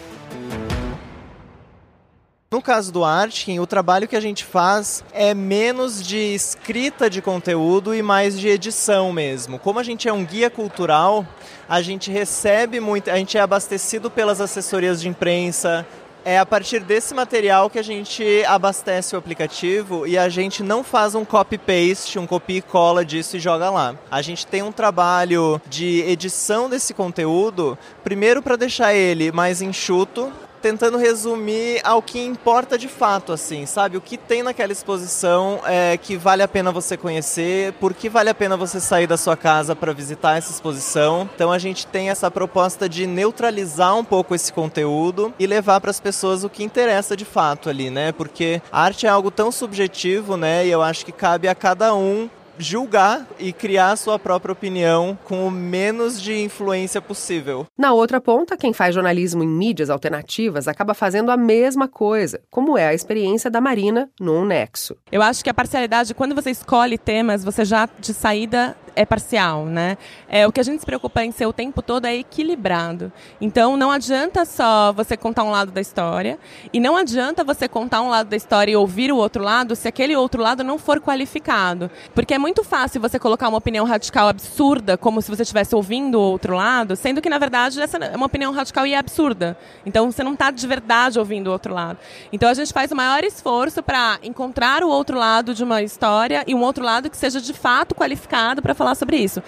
No 2.48 2.62
caso 2.62 2.92
do 2.92 3.04
Artkin, 3.04 3.58
o 3.58 3.66
trabalho 3.66 4.06
que 4.06 4.14
a 4.14 4.20
gente 4.20 4.44
faz 4.44 5.02
é 5.12 5.34
menos 5.34 6.00
de 6.00 6.16
escrita 6.16 7.10
de 7.10 7.20
conteúdo 7.20 7.92
e 7.92 8.02
mais 8.02 8.38
de 8.38 8.46
edição 8.46 9.12
mesmo. 9.12 9.58
Como 9.58 9.80
a 9.80 9.82
gente 9.82 10.06
é 10.06 10.12
um 10.12 10.24
guia 10.24 10.48
cultural, 10.48 11.26
a 11.68 11.82
gente 11.82 12.08
recebe 12.08 12.78
muito, 12.78 13.10
a 13.10 13.16
gente 13.16 13.36
é 13.36 13.40
abastecido 13.40 14.08
pelas 14.08 14.40
assessorias 14.40 15.00
de 15.00 15.08
imprensa, 15.08 15.84
é 16.24 16.38
a 16.38 16.46
partir 16.46 16.80
desse 16.80 17.14
material 17.14 17.68
que 17.68 17.80
a 17.80 17.82
gente 17.82 18.24
abastece 18.46 19.16
o 19.16 19.18
aplicativo 19.18 20.06
e 20.06 20.16
a 20.16 20.28
gente 20.28 20.62
não 20.62 20.84
faz 20.84 21.16
um 21.16 21.24
copy-paste, 21.24 22.16
um 22.16 22.28
copia 22.28 22.58
e 22.58 22.62
cola 22.62 23.04
disso 23.04 23.36
e 23.36 23.40
joga 23.40 23.70
lá. 23.70 23.96
A 24.08 24.22
gente 24.22 24.46
tem 24.46 24.62
um 24.62 24.72
trabalho 24.72 25.60
de 25.68 26.00
edição 26.02 26.70
desse 26.70 26.94
conteúdo, 26.94 27.76
primeiro 28.04 28.40
para 28.40 28.54
deixar 28.54 28.94
ele 28.94 29.32
mais 29.32 29.60
enxuto, 29.62 30.32
tentando 30.60 30.98
resumir 30.98 31.80
ao 31.84 32.02
que 32.02 32.22
importa 32.22 32.78
de 32.78 32.88
fato, 32.88 33.32
assim, 33.32 33.66
sabe? 33.66 33.96
O 33.96 34.00
que 34.00 34.16
tem 34.16 34.42
naquela 34.42 34.72
exposição 34.72 35.60
é, 35.64 35.96
que 35.96 36.16
vale 36.16 36.42
a 36.42 36.48
pena 36.48 36.72
você 36.72 36.96
conhecer, 36.96 37.72
por 37.74 37.94
que 37.94 38.08
vale 38.08 38.30
a 38.30 38.34
pena 38.34 38.56
você 38.56 38.80
sair 38.80 39.06
da 39.06 39.16
sua 39.16 39.36
casa 39.36 39.76
para 39.76 39.92
visitar 39.92 40.36
essa 40.36 40.50
exposição. 40.52 41.28
Então 41.34 41.52
a 41.52 41.58
gente 41.58 41.86
tem 41.86 42.10
essa 42.10 42.30
proposta 42.30 42.88
de 42.88 43.06
neutralizar 43.06 43.96
um 43.96 44.04
pouco 44.04 44.34
esse 44.34 44.52
conteúdo 44.52 45.32
e 45.38 45.46
levar 45.46 45.80
para 45.80 45.90
as 45.90 46.00
pessoas 46.00 46.44
o 46.44 46.50
que 46.50 46.64
interessa 46.64 47.16
de 47.16 47.24
fato 47.24 47.68
ali, 47.68 47.90
né? 47.90 48.12
Porque 48.12 48.60
a 48.70 48.82
arte 48.82 49.06
é 49.06 49.08
algo 49.08 49.30
tão 49.30 49.50
subjetivo, 49.52 50.36
né? 50.36 50.66
E 50.66 50.70
eu 50.70 50.82
acho 50.82 51.04
que 51.04 51.12
cabe 51.12 51.48
a 51.48 51.54
cada 51.54 51.94
um 51.94 52.28
julgar 52.58 53.26
e 53.38 53.52
criar 53.52 53.96
sua 53.96 54.18
própria 54.18 54.52
opinião 54.52 55.18
com 55.24 55.46
o 55.46 55.50
menos 55.50 56.20
de 56.20 56.34
influência 56.34 57.00
possível. 57.00 57.66
Na 57.76 57.92
outra 57.92 58.20
ponta, 58.20 58.56
quem 58.56 58.72
faz 58.72 58.94
jornalismo 58.94 59.42
em 59.42 59.48
mídias 59.48 59.90
alternativas 59.90 60.68
acaba 60.68 60.94
fazendo 60.94 61.30
a 61.30 61.36
mesma 61.36 61.88
coisa, 61.88 62.40
como 62.50 62.76
é 62.76 62.88
a 62.88 62.94
experiência 62.94 63.50
da 63.50 63.60
Marina 63.60 64.10
no 64.20 64.44
Nexo. 64.44 64.96
Eu 65.10 65.22
acho 65.22 65.42
que 65.42 65.50
a 65.50 65.54
parcialidade, 65.54 66.14
quando 66.14 66.34
você 66.34 66.50
escolhe 66.50 66.98
temas, 66.98 67.44
você 67.44 67.64
já 67.64 67.88
de 67.98 68.12
saída 68.12 68.76
é 68.96 69.04
parcial, 69.04 69.66
né? 69.66 69.96
É, 70.28 70.46
o 70.46 70.52
que 70.52 70.60
a 70.60 70.64
gente 70.64 70.80
se 70.80 70.86
preocupa 70.86 71.22
em 71.22 71.30
ser 71.30 71.46
o 71.46 71.52
tempo 71.52 71.82
todo 71.82 72.06
é 72.06 72.16
equilibrado. 72.16 73.12
Então 73.40 73.76
não 73.76 73.90
adianta 73.90 74.44
só 74.44 74.92
você 74.92 75.16
contar 75.16 75.44
um 75.44 75.50
lado 75.50 75.70
da 75.70 75.80
história 75.80 76.38
e 76.72 76.80
não 76.80 76.96
adianta 76.96 77.44
você 77.44 77.68
contar 77.68 78.02
um 78.02 78.08
lado 78.08 78.28
da 78.28 78.36
história 78.36 78.72
e 78.72 78.76
ouvir 78.76 79.12
o 79.12 79.16
outro 79.16 79.44
lado 79.44 79.76
se 79.76 79.86
aquele 79.86 80.16
outro 80.16 80.42
lado 80.42 80.64
não 80.64 80.78
for 80.78 81.00
qualificado. 81.00 81.90
Porque 82.14 82.34
é 82.34 82.38
muito 82.38 82.64
fácil 82.64 83.00
você 83.00 83.18
colocar 83.18 83.48
uma 83.48 83.58
opinião 83.58 83.84
radical 83.84 84.28
absurda, 84.28 84.96
como 84.96 85.20
se 85.20 85.30
você 85.30 85.42
estivesse 85.42 85.74
ouvindo 85.74 86.18
o 86.18 86.20
outro 86.20 86.54
lado, 86.54 86.96
sendo 86.96 87.20
que, 87.20 87.28
na 87.28 87.38
verdade, 87.38 87.80
essa 87.80 87.98
é 87.98 88.16
uma 88.16 88.26
opinião 88.26 88.52
radical 88.52 88.86
e 88.86 88.94
é 88.94 88.98
absurda. 88.98 89.56
Então, 89.84 90.10
você 90.10 90.22
não 90.22 90.32
está 90.32 90.50
de 90.50 90.66
verdade 90.66 91.18
ouvindo 91.18 91.48
o 91.48 91.52
outro 91.52 91.74
lado. 91.74 91.98
Então, 92.32 92.48
a 92.48 92.54
gente 92.54 92.72
faz 92.72 92.90
o 92.90 92.96
maior 92.96 93.24
esforço 93.24 93.82
para 93.82 94.18
encontrar 94.22 94.82
o 94.82 94.88
outro 94.88 95.18
lado 95.18 95.54
de 95.54 95.62
uma 95.62 95.82
história 95.82 96.44
e 96.46 96.54
um 96.54 96.62
outro 96.62 96.84
lado 96.84 97.10
que 97.10 97.16
seja 97.16 97.40
de 97.40 97.52
fato 97.52 97.94
qualificado 97.94 98.62
para 98.62 98.74
falar 98.74 98.85
sobre 98.94 99.16
isso. 99.16 99.42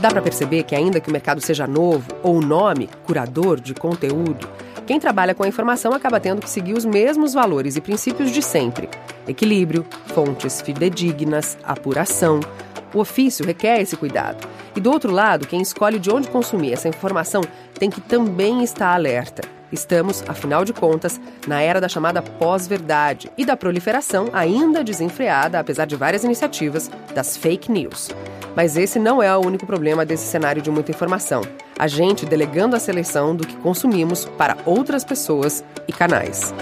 Dá 0.00 0.10
para 0.10 0.20
perceber 0.20 0.64
que, 0.64 0.74
ainda 0.74 1.00
que 1.00 1.08
o 1.08 1.12
mercado 1.12 1.40
seja 1.40 1.66
novo, 1.66 2.06
ou 2.22 2.36
o 2.36 2.40
nome, 2.42 2.90
curador 3.06 3.58
de 3.58 3.72
conteúdo, 3.72 4.46
quem 4.86 5.00
trabalha 5.00 5.34
com 5.34 5.42
a 5.42 5.48
informação 5.48 5.94
acaba 5.94 6.20
tendo 6.20 6.42
que 6.42 6.50
seguir 6.50 6.74
os 6.74 6.84
mesmos 6.84 7.32
valores 7.32 7.74
e 7.76 7.80
princípios 7.80 8.30
de 8.30 8.42
sempre: 8.42 8.88
equilíbrio, 9.26 9.86
fontes 10.08 10.60
fidedignas, 10.60 11.56
apuração. 11.64 12.40
O 12.94 13.00
ofício 13.00 13.44
requer 13.44 13.80
esse 13.80 13.96
cuidado. 13.96 14.48
E 14.76 14.80
do 14.80 14.90
outro 14.90 15.12
lado, 15.12 15.46
quem 15.46 15.60
escolhe 15.60 15.98
de 15.98 16.10
onde 16.10 16.28
consumir 16.28 16.72
essa 16.72 16.88
informação 16.88 17.42
tem 17.78 17.90
que 17.90 18.00
também 18.00 18.62
estar 18.62 18.94
alerta. 18.94 19.42
Estamos, 19.72 20.22
afinal 20.28 20.64
de 20.64 20.72
contas, 20.72 21.20
na 21.48 21.60
era 21.60 21.80
da 21.80 21.88
chamada 21.88 22.22
pós-verdade 22.22 23.28
e 23.36 23.44
da 23.44 23.56
proliferação, 23.56 24.28
ainda 24.32 24.84
desenfreada, 24.84 25.58
apesar 25.58 25.84
de 25.84 25.96
várias 25.96 26.22
iniciativas, 26.22 26.88
das 27.12 27.36
fake 27.36 27.72
news. 27.72 28.10
Mas 28.54 28.76
esse 28.76 29.00
não 29.00 29.20
é 29.20 29.36
o 29.36 29.44
único 29.44 29.66
problema 29.66 30.06
desse 30.06 30.26
cenário 30.26 30.62
de 30.62 30.70
muita 30.70 30.92
informação. 30.92 31.42
A 31.76 31.88
gente 31.88 32.24
delegando 32.24 32.76
a 32.76 32.78
seleção 32.78 33.34
do 33.34 33.44
que 33.44 33.56
consumimos 33.56 34.26
para 34.38 34.56
outras 34.64 35.04
pessoas 35.04 35.64
e 35.88 35.92
canais 35.92 36.54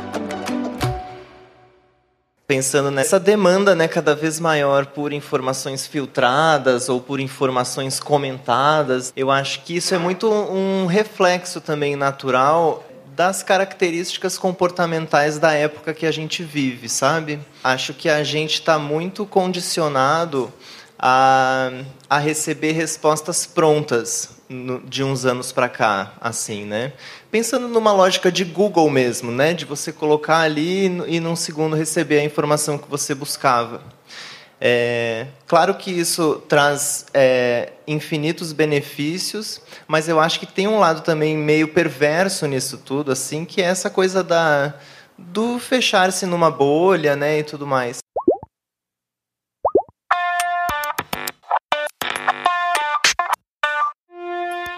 pensando 2.53 2.91
nessa 2.91 3.19
demanda 3.19 3.75
né, 3.75 3.89
cada 3.89 4.15
vez 4.15 4.39
maior 4.39 4.85
por 4.85 5.11
informações 5.11 5.87
filtradas 5.87 6.91
ou 6.91 7.01
por 7.01 7.19
informações 7.19 7.99
comentadas, 7.99 9.11
eu 9.17 9.31
acho 9.31 9.63
que 9.63 9.75
isso 9.77 9.95
é 9.95 9.99
muito 9.99 10.31
um 10.31 10.85
reflexo 10.85 11.63
também 11.63 11.97
natural 11.97 12.85
das 13.17 13.43
características 13.43 14.37
comportamentais 14.37 15.39
da 15.39 15.55
época 15.55 15.95
que 15.95 16.05
a 16.05 16.13
gente 16.13 16.43
vive, 16.43 16.91
sabe? 16.91 17.41
Acho 17.65 17.95
que 17.95 18.11
a 18.11 18.23
gente 18.23 18.53
está 18.53 18.79
muito 18.79 19.25
condicionado 19.25 20.53
a, 20.99 21.71
a 22.09 22.19
receber 22.19 22.73
respostas 22.73 23.47
prontas 23.47 24.29
de 24.85 25.03
uns 25.03 25.25
anos 25.25 25.53
para 25.53 25.69
cá, 25.69 26.13
assim, 26.21 26.65
né? 26.65 26.93
Pensando 27.31 27.69
numa 27.69 27.93
lógica 27.93 28.31
de 28.31 28.45
Google 28.45 28.89
mesmo, 28.91 29.31
né? 29.31 29.55
De 29.55 29.65
você 29.65 29.93
colocar 29.93 30.41
ali 30.41 30.87
e, 31.07 31.21
num 31.21 31.37
segundo 31.37 31.77
receber 31.77 32.19
a 32.19 32.25
informação 32.25 32.79
que 32.79 32.89
você 32.89 33.15
buscava. 33.15 33.83
É, 34.61 35.27
claro 35.47 35.75
que 35.75 35.91
isso 35.91 36.41
traz 36.49 37.07
é, 37.13 37.73
infinitos 37.85 38.53
benefícios, 38.53 39.61
mas 39.89 40.09
eu 40.09 40.21
acho 40.21 40.39
que 40.39 40.47
tem 40.47 40.69
um 40.69 40.79
lado 40.79 41.01
também 41.01 41.37
meio 41.37 41.67
perverso 41.67 42.47
nisso 42.47 42.79
tudo, 42.79 43.11
assim, 43.11 43.45
que 43.45 43.61
é 43.61 43.65
essa 43.65 43.91
coisa 43.91 44.23
da 44.23 44.75
do 45.19 45.59
fechar-se 45.59 46.27
numa 46.27 46.51
bolha, 46.51 47.15
né, 47.17 47.41
e 47.41 47.43
tudo 47.43 47.67
mais. 47.67 47.99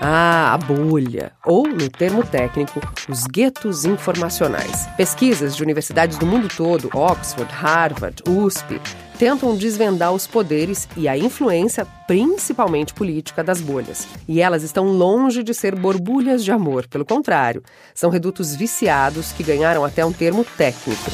Ah, 0.07 0.53
a 0.53 0.59
bolha, 0.59 1.33
ou, 1.47 1.67
no 1.67 1.89
termo 1.89 2.23
técnico, 2.23 2.79
os 3.09 3.25
guetos 3.25 3.87
informacionais. 3.87 4.87
Pesquisas 4.99 5.57
de 5.57 5.63
universidades 5.63 6.19
do 6.19 6.27
mundo 6.27 6.47
todo, 6.55 6.91
Oxford, 6.93 7.51
Harvard, 7.51 8.23
USP, 8.29 8.79
tentam 9.19 9.57
desvendar 9.57 10.13
os 10.13 10.27
poderes 10.27 10.87
e 10.95 11.09
a 11.09 11.17
influência, 11.17 11.87
principalmente 12.07 12.93
política, 12.93 13.43
das 13.43 13.63
bolhas. 13.63 14.07
E 14.29 14.43
elas 14.43 14.63
estão 14.63 14.89
longe 14.89 15.43
de 15.43 15.55
ser 15.55 15.75
borbulhas 15.75 16.45
de 16.45 16.53
amor, 16.53 16.87
pelo 16.87 17.07
contrário, 17.07 17.63
são 17.95 18.11
redutos 18.11 18.55
viciados 18.55 19.33
que 19.33 19.43
ganharam 19.43 19.87
até 19.87 20.05
um 20.05 20.13
termo 20.13 20.45
técnico. 20.45 21.11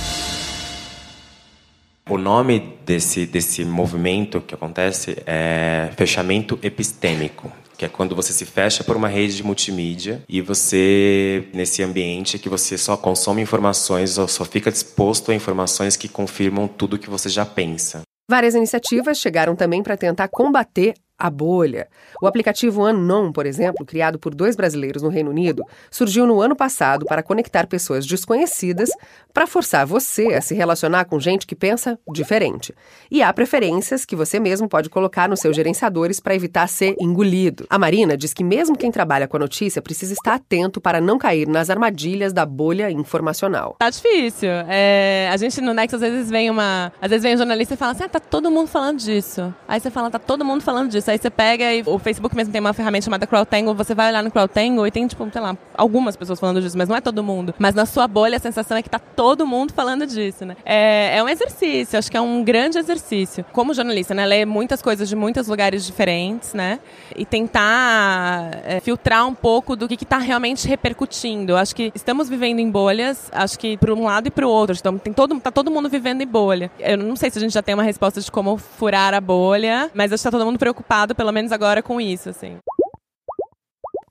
O 2.09 2.19
nome 2.19 2.77
desse, 2.85 3.25
desse 3.25 3.65
movimento 3.65 4.41
que 4.41 4.53
acontece 4.53 5.17
é 5.25 5.91
fechamento 5.97 6.59
epistêmico, 6.61 7.53
que 7.81 7.87
é 7.87 7.89
quando 7.89 8.15
você 8.15 8.31
se 8.31 8.45
fecha 8.45 8.85
por 8.85 8.95
uma 8.95 9.09
rede 9.09 9.37
de 9.37 9.43
multimídia 9.43 10.23
e 10.29 10.43
você, 10.43 11.49
nesse 11.55 11.83
ambiente 11.83 12.39
que 12.39 12.47
você 12.47 12.77
só 12.77 12.95
consome 12.95 13.41
informações 13.41 14.19
ou 14.19 14.29
só 14.29 14.45
fica 14.45 14.71
disposto 14.71 15.31
a 15.31 15.35
informações 15.35 15.97
que 15.97 16.07
confirmam 16.07 16.69
tudo 16.69 16.99
que 16.99 17.09
você 17.09 17.31
já 17.31 17.47
pensa. 17.47 18.03
Várias 18.29 18.55
iniciativas 18.55 19.17
chegaram 19.17 19.57
também 19.57 19.83
para 19.83 19.97
tentar 19.97 20.29
combater 20.29 20.93
a 21.21 21.29
bolha. 21.29 21.87
O 22.23 22.27
aplicativo 22.27 22.87
Unknown, 22.87 23.31
por 23.31 23.45
exemplo, 23.45 23.85
criado 23.85 24.19
por 24.19 24.35
dois 24.35 24.57
brasileiros 24.57 25.03
no 25.03 25.11
Reino 25.11 25.31
Unido, 25.31 25.63
surgiu 25.91 26.27
no 26.27 26.41
ano 26.41 26.57
passado 26.57 27.05
para 27.05 27.23
conectar 27.23 27.67
pessoas 27.67 28.07
desconhecidas 28.07 28.91
para 29.33 29.47
forçar 29.47 29.87
você 29.87 30.35
a 30.35 30.41
se 30.41 30.55
relacionar 30.55 31.05
com 31.05 31.21
gente 31.21 31.47
que 31.47 31.55
pensa 31.55 31.99
diferente. 32.13 32.75
E 33.11 33.23
há 33.23 33.33
preferências 33.33 34.05
que 34.05 34.17
você 34.17 34.41
mesmo 34.41 34.69
pode 34.69 34.89
colocar 34.89 35.29
nos 35.29 35.41
seus 35.41 35.55
gerenciadores 35.55 36.19
para 36.19 36.35
evitar 36.35 36.67
ser 36.67 36.97
engolido. 36.99 37.67
A 37.69 37.79
Marina 37.79 38.17
diz 38.17 38.33
que 38.33 38.43
mesmo 38.43 38.77
quem 38.77 38.91
trabalha 38.91 39.29
com 39.29 39.37
a 39.37 39.41
notícia 39.41 39.83
precisa 39.83 40.15
estar 40.15 40.35
atento 40.35 40.81
para 40.81 41.01
não 41.01 41.19
cair 41.19 41.47
nas 41.47 41.71
armadilhas 41.71 42.33
da 42.33 42.47
bolha 42.47 42.91
informacional. 42.91 43.77
Tá 43.79 43.91
difícil. 43.91 44.51
É, 44.69 45.29
a 45.31 45.37
gente 45.37 45.61
no 45.61 45.75
Next 45.75 45.95
às 45.95 46.01
vezes 46.01 46.31
vem 46.31 46.51
uma, 46.51 46.93
às 47.01 47.11
vezes 47.11 47.23
vem 47.23 47.35
um 47.35 47.39
jornalista 47.39 47.75
e 47.75 47.77
fala 47.77 47.93
assim: 47.93 48.05
"Ah, 48.05 48.09
tá 48.09 48.21
todo 48.21 48.51
mundo 48.51 48.69
falando 48.69 48.99
disso". 48.99 49.55
Aí 49.69 49.79
você 49.81 49.91
fala: 49.91 50.11
"Tá 50.11 50.19
todo 50.19 50.45
mundo 50.45 50.63
falando 50.63 50.91
disso". 50.91 51.10
Aí 51.11 51.19
você 51.19 51.31
pega 51.31 51.73
e 51.73 51.83
o 51.85 51.99
Facebook 51.99 52.35
mesmo 52.37 52.53
tem 52.53 52.61
uma 52.61 52.73
ferramenta 52.73 53.05
chamada 53.05 53.27
CrowdTangle, 53.27 53.75
você 53.75 53.95
vai 53.95 54.09
olhar 54.09 54.23
no 54.23 54.31
CrowdTangle 54.31 54.87
e 54.87 54.91
tem, 54.91 55.07
tipo, 55.07 55.29
sei 55.31 55.41
lá, 55.41 55.57
algumas 55.75 56.17
pessoas 56.17 56.39
falando 56.39 56.61
disso, 56.61 56.77
mas 56.79 56.89
não 56.89 56.97
é 56.97 57.01
todo 57.01 57.23
mundo. 57.23 57.55
Mas 57.59 57.75
na 57.75 57.87
sua 57.87 58.07
bolha 58.07 58.37
a 58.37 58.41
sensação 58.41 58.77
é 58.77 58.83
que 58.83 58.91
tá 58.91 58.99
todo 58.99 59.47
mundo 59.47 59.73
falando 59.73 60.07
disso, 60.07 60.45
né? 60.45 60.57
É, 60.65 61.19
é 61.19 61.23
um 61.23 61.29
exercício, 61.29 61.99
acho 61.99 62.11
que 62.11 62.17
é 62.17 62.21
um 62.21 62.45
grande 62.45 62.79
exercício. 62.79 63.45
Como 63.53 63.75
jornalista, 63.75 64.15
né? 64.15 64.25
Ler 64.25 64.47
muitas 64.47 64.81
coisas 64.83 65.09
de 65.09 65.17
muitos 65.17 65.49
lugares 65.49 65.85
diferentes, 65.85 66.55
né? 66.55 66.79
E 67.17 67.25
tentar 67.25 68.51
é, 68.65 68.81
filtrar 68.81 69.27
um 69.27 69.35
pouco 69.35 69.75
do 69.75 69.89
que, 69.89 69.97
que 69.97 70.05
tá 70.05 70.19
realmente 70.19 70.69
repercutindo. 70.69 71.57
Acho 71.57 71.75
que 71.75 71.93
estamos 71.95 72.29
vivendo 72.29 72.59
em 72.59 72.71
bolhas, 72.71 73.29
acho 73.33 73.59
que 73.59 73.77
para 73.77 73.93
um 73.93 74.05
lado 74.05 74.29
e 74.29 74.31
para 74.31 74.47
o 74.47 74.51
outro. 74.51 74.77
Então, 74.79 74.99
tem 74.99 75.13
todo, 75.13 75.39
tá 75.41 75.51
todo 75.51 75.71
mundo 75.71 75.89
vivendo 75.89 76.21
em 76.21 76.27
bolha. 76.27 76.71
Eu 76.79 76.97
não 76.97 77.17
sei 77.17 77.31
se 77.31 77.39
a 77.39 77.41
gente 77.41 77.53
já 77.53 77.63
tem 77.63 77.75
uma 77.75 77.83
resposta 77.83 78.21
de 78.21 78.31
como 78.31 78.57
furar 78.57 79.15
a 79.15 79.21
bolha, 79.21 79.91
mas 79.95 80.13
acho 80.13 80.23
que 80.23 80.31
tá 80.31 80.31
todo 80.31 80.47
mundo 80.47 80.59
preocupado 80.59 81.00
pelo 81.15 81.33
menos 81.33 81.53
agora, 81.53 81.83
com 81.83 82.01
isso, 82.01 82.29
assim. 82.31 82.59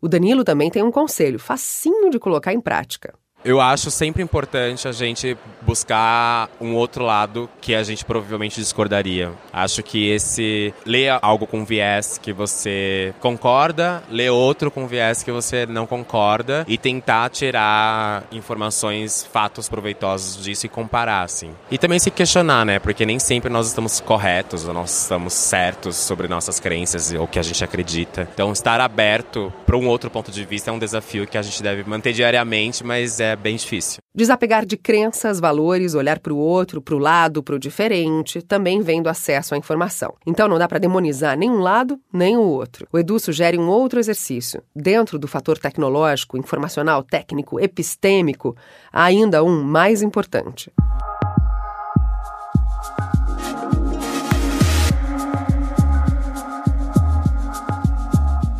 O 0.01 0.07
Danilo 0.07 0.43
também 0.43 0.69
tem 0.69 0.81
um 0.81 0.91
conselho 0.91 1.37
facinho 1.37 2.09
de 2.09 2.19
colocar 2.19 2.53
em 2.53 2.61
prática. 2.61 3.13
Eu 3.43 3.61
acho 3.61 3.89
sempre 3.89 4.21
importante 4.21 4.85
a 4.85 4.91
gente 4.91 5.37
buscar 5.61 6.49
um 6.59 6.75
outro 6.75 7.05
lado 7.05 7.49
que 7.61 7.73
a 7.73 7.83
gente 7.83 8.03
provavelmente 8.03 8.59
discordaria. 8.59 9.31
Acho 9.53 9.81
que 9.81 10.09
esse 10.09 10.73
ler 10.85 11.17
algo 11.21 11.47
com 11.47 11.63
viés 11.63 12.17
que 12.17 12.33
você 12.33 13.13
concorda, 13.21 14.03
ler 14.09 14.29
outro 14.29 14.69
com 14.69 14.85
viés 14.87 15.23
que 15.23 15.31
você 15.31 15.65
não 15.65 15.87
concorda 15.87 16.65
e 16.67 16.77
tentar 16.77 17.29
tirar 17.29 18.25
informações, 18.29 19.25
fatos 19.31 19.69
proveitosos 19.69 20.43
disso 20.43 20.65
e 20.65 20.69
comparar, 20.69 21.23
assim. 21.23 21.51
E 21.71 21.77
também 21.77 21.97
se 21.97 22.11
questionar, 22.11 22.65
né? 22.65 22.77
Porque 22.77 23.05
nem 23.05 23.19
sempre 23.19 23.49
nós 23.49 23.67
estamos 23.67 24.01
corretos 24.01 24.67
ou 24.67 24.73
nós 24.73 25.03
estamos 25.03 25.33
certos 25.33 25.95
sobre 25.95 26.27
nossas 26.27 26.59
crenças 26.59 27.13
ou 27.13 27.23
o 27.23 27.27
que 27.27 27.39
a 27.39 27.43
gente 27.43 27.63
acredita. 27.63 28.27
Então, 28.33 28.51
estar 28.51 28.81
aberto 28.81 29.53
para 29.65 29.77
um 29.77 29.87
outro 29.87 30.09
ponto 30.09 30.29
de 30.29 30.43
vista 30.43 30.71
é 30.71 30.73
um 30.73 30.79
desafio 30.79 31.25
que 31.25 31.37
a 31.37 31.41
gente 31.41 31.63
deve 31.63 31.89
manter 31.89 32.11
diariamente, 32.11 32.83
mas 32.83 33.21
é 33.21 33.28
é 33.29 33.35
bem 33.35 33.55
difícil. 33.55 33.99
Desapegar 34.13 34.65
de 34.65 34.75
crenças, 34.75 35.39
valores, 35.39 35.93
olhar 35.93 36.19
para 36.19 36.33
o 36.33 36.37
outro, 36.37 36.81
para 36.81 36.95
o 36.95 36.99
lado, 36.99 37.41
para 37.41 37.55
o 37.55 37.59
diferente, 37.59 38.41
também 38.41 38.81
vem 38.81 39.01
do 39.01 39.09
acesso 39.09 39.53
à 39.53 39.57
informação. 39.57 40.13
Então 40.25 40.47
não 40.47 40.57
dá 40.57 40.67
para 40.67 40.79
demonizar 40.79 41.37
nem 41.37 41.49
um 41.49 41.59
lado 41.59 41.99
nem 42.11 42.35
o 42.35 42.41
outro. 42.41 42.87
O 42.91 42.99
Edu 42.99 43.19
sugere 43.19 43.57
um 43.57 43.67
outro 43.69 43.99
exercício. 43.99 44.61
Dentro 44.75 45.17
do 45.17 45.27
fator 45.27 45.57
tecnológico, 45.57 46.37
informacional, 46.37 47.03
técnico, 47.03 47.59
epistêmico, 47.59 48.55
há 48.91 49.03
ainda 49.03 49.43
um 49.43 49.63
mais 49.63 50.01
importante. 50.01 50.71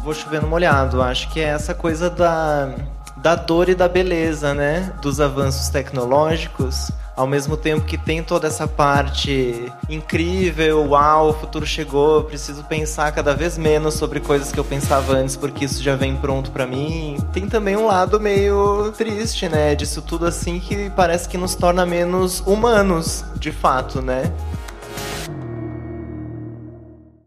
Vou 0.04 0.14
chovendo 0.14 0.48
molhado. 0.48 1.02
Acho 1.04 1.32
que 1.32 1.40
é 1.40 1.50
essa 1.50 1.76
coisa 1.76 2.10
da 2.10 2.74
da 3.22 3.36
dor 3.36 3.70
e 3.70 3.76
da 3.76 3.88
beleza, 3.88 4.54
né? 4.54 4.94
Dos 5.02 5.20
avanços 5.20 5.70
tecnológicos, 5.70 6.92
ao 7.16 7.28
mesmo 7.28 7.58
tempo 7.58 7.86
que 7.86 7.98
tem 7.98 8.24
toda 8.24 8.48
essa 8.48 8.66
parte 8.66 9.70
incrível, 9.90 10.88
uau, 10.90 11.30
o 11.30 11.34
futuro 11.34 11.66
chegou, 11.66 12.24
preciso 12.24 12.64
pensar 12.64 13.12
cada 13.12 13.36
vez 13.36 13.58
menos 13.58 13.96
sobre 13.96 14.22
coisas 14.22 14.54
que 14.54 14.60
eu 14.60 14.64
pensava 14.64 15.14
antes 15.14 15.36
porque 15.36 15.66
isso 15.66 15.84
já 15.84 15.98
vem 15.98 16.16
pronto 16.16 16.50
para 16.52 16.66
mim. 16.66 17.18
Tem 17.34 17.48
também 17.50 17.76
um 17.76 17.88
lado 17.88 18.22
meio 18.22 18.94
triste, 18.94 19.50
né, 19.50 19.76
disso 19.76 20.02
tudo 20.02 20.26
assim 20.26 20.62
que 20.62 20.90
parece 20.92 21.28
que 21.28 21.38
nos 21.38 21.56
torna 21.56 21.86
menos 21.86 22.40
humanos, 22.42 23.26
de 23.36 23.52
fato, 23.52 24.02
né? 24.02 24.32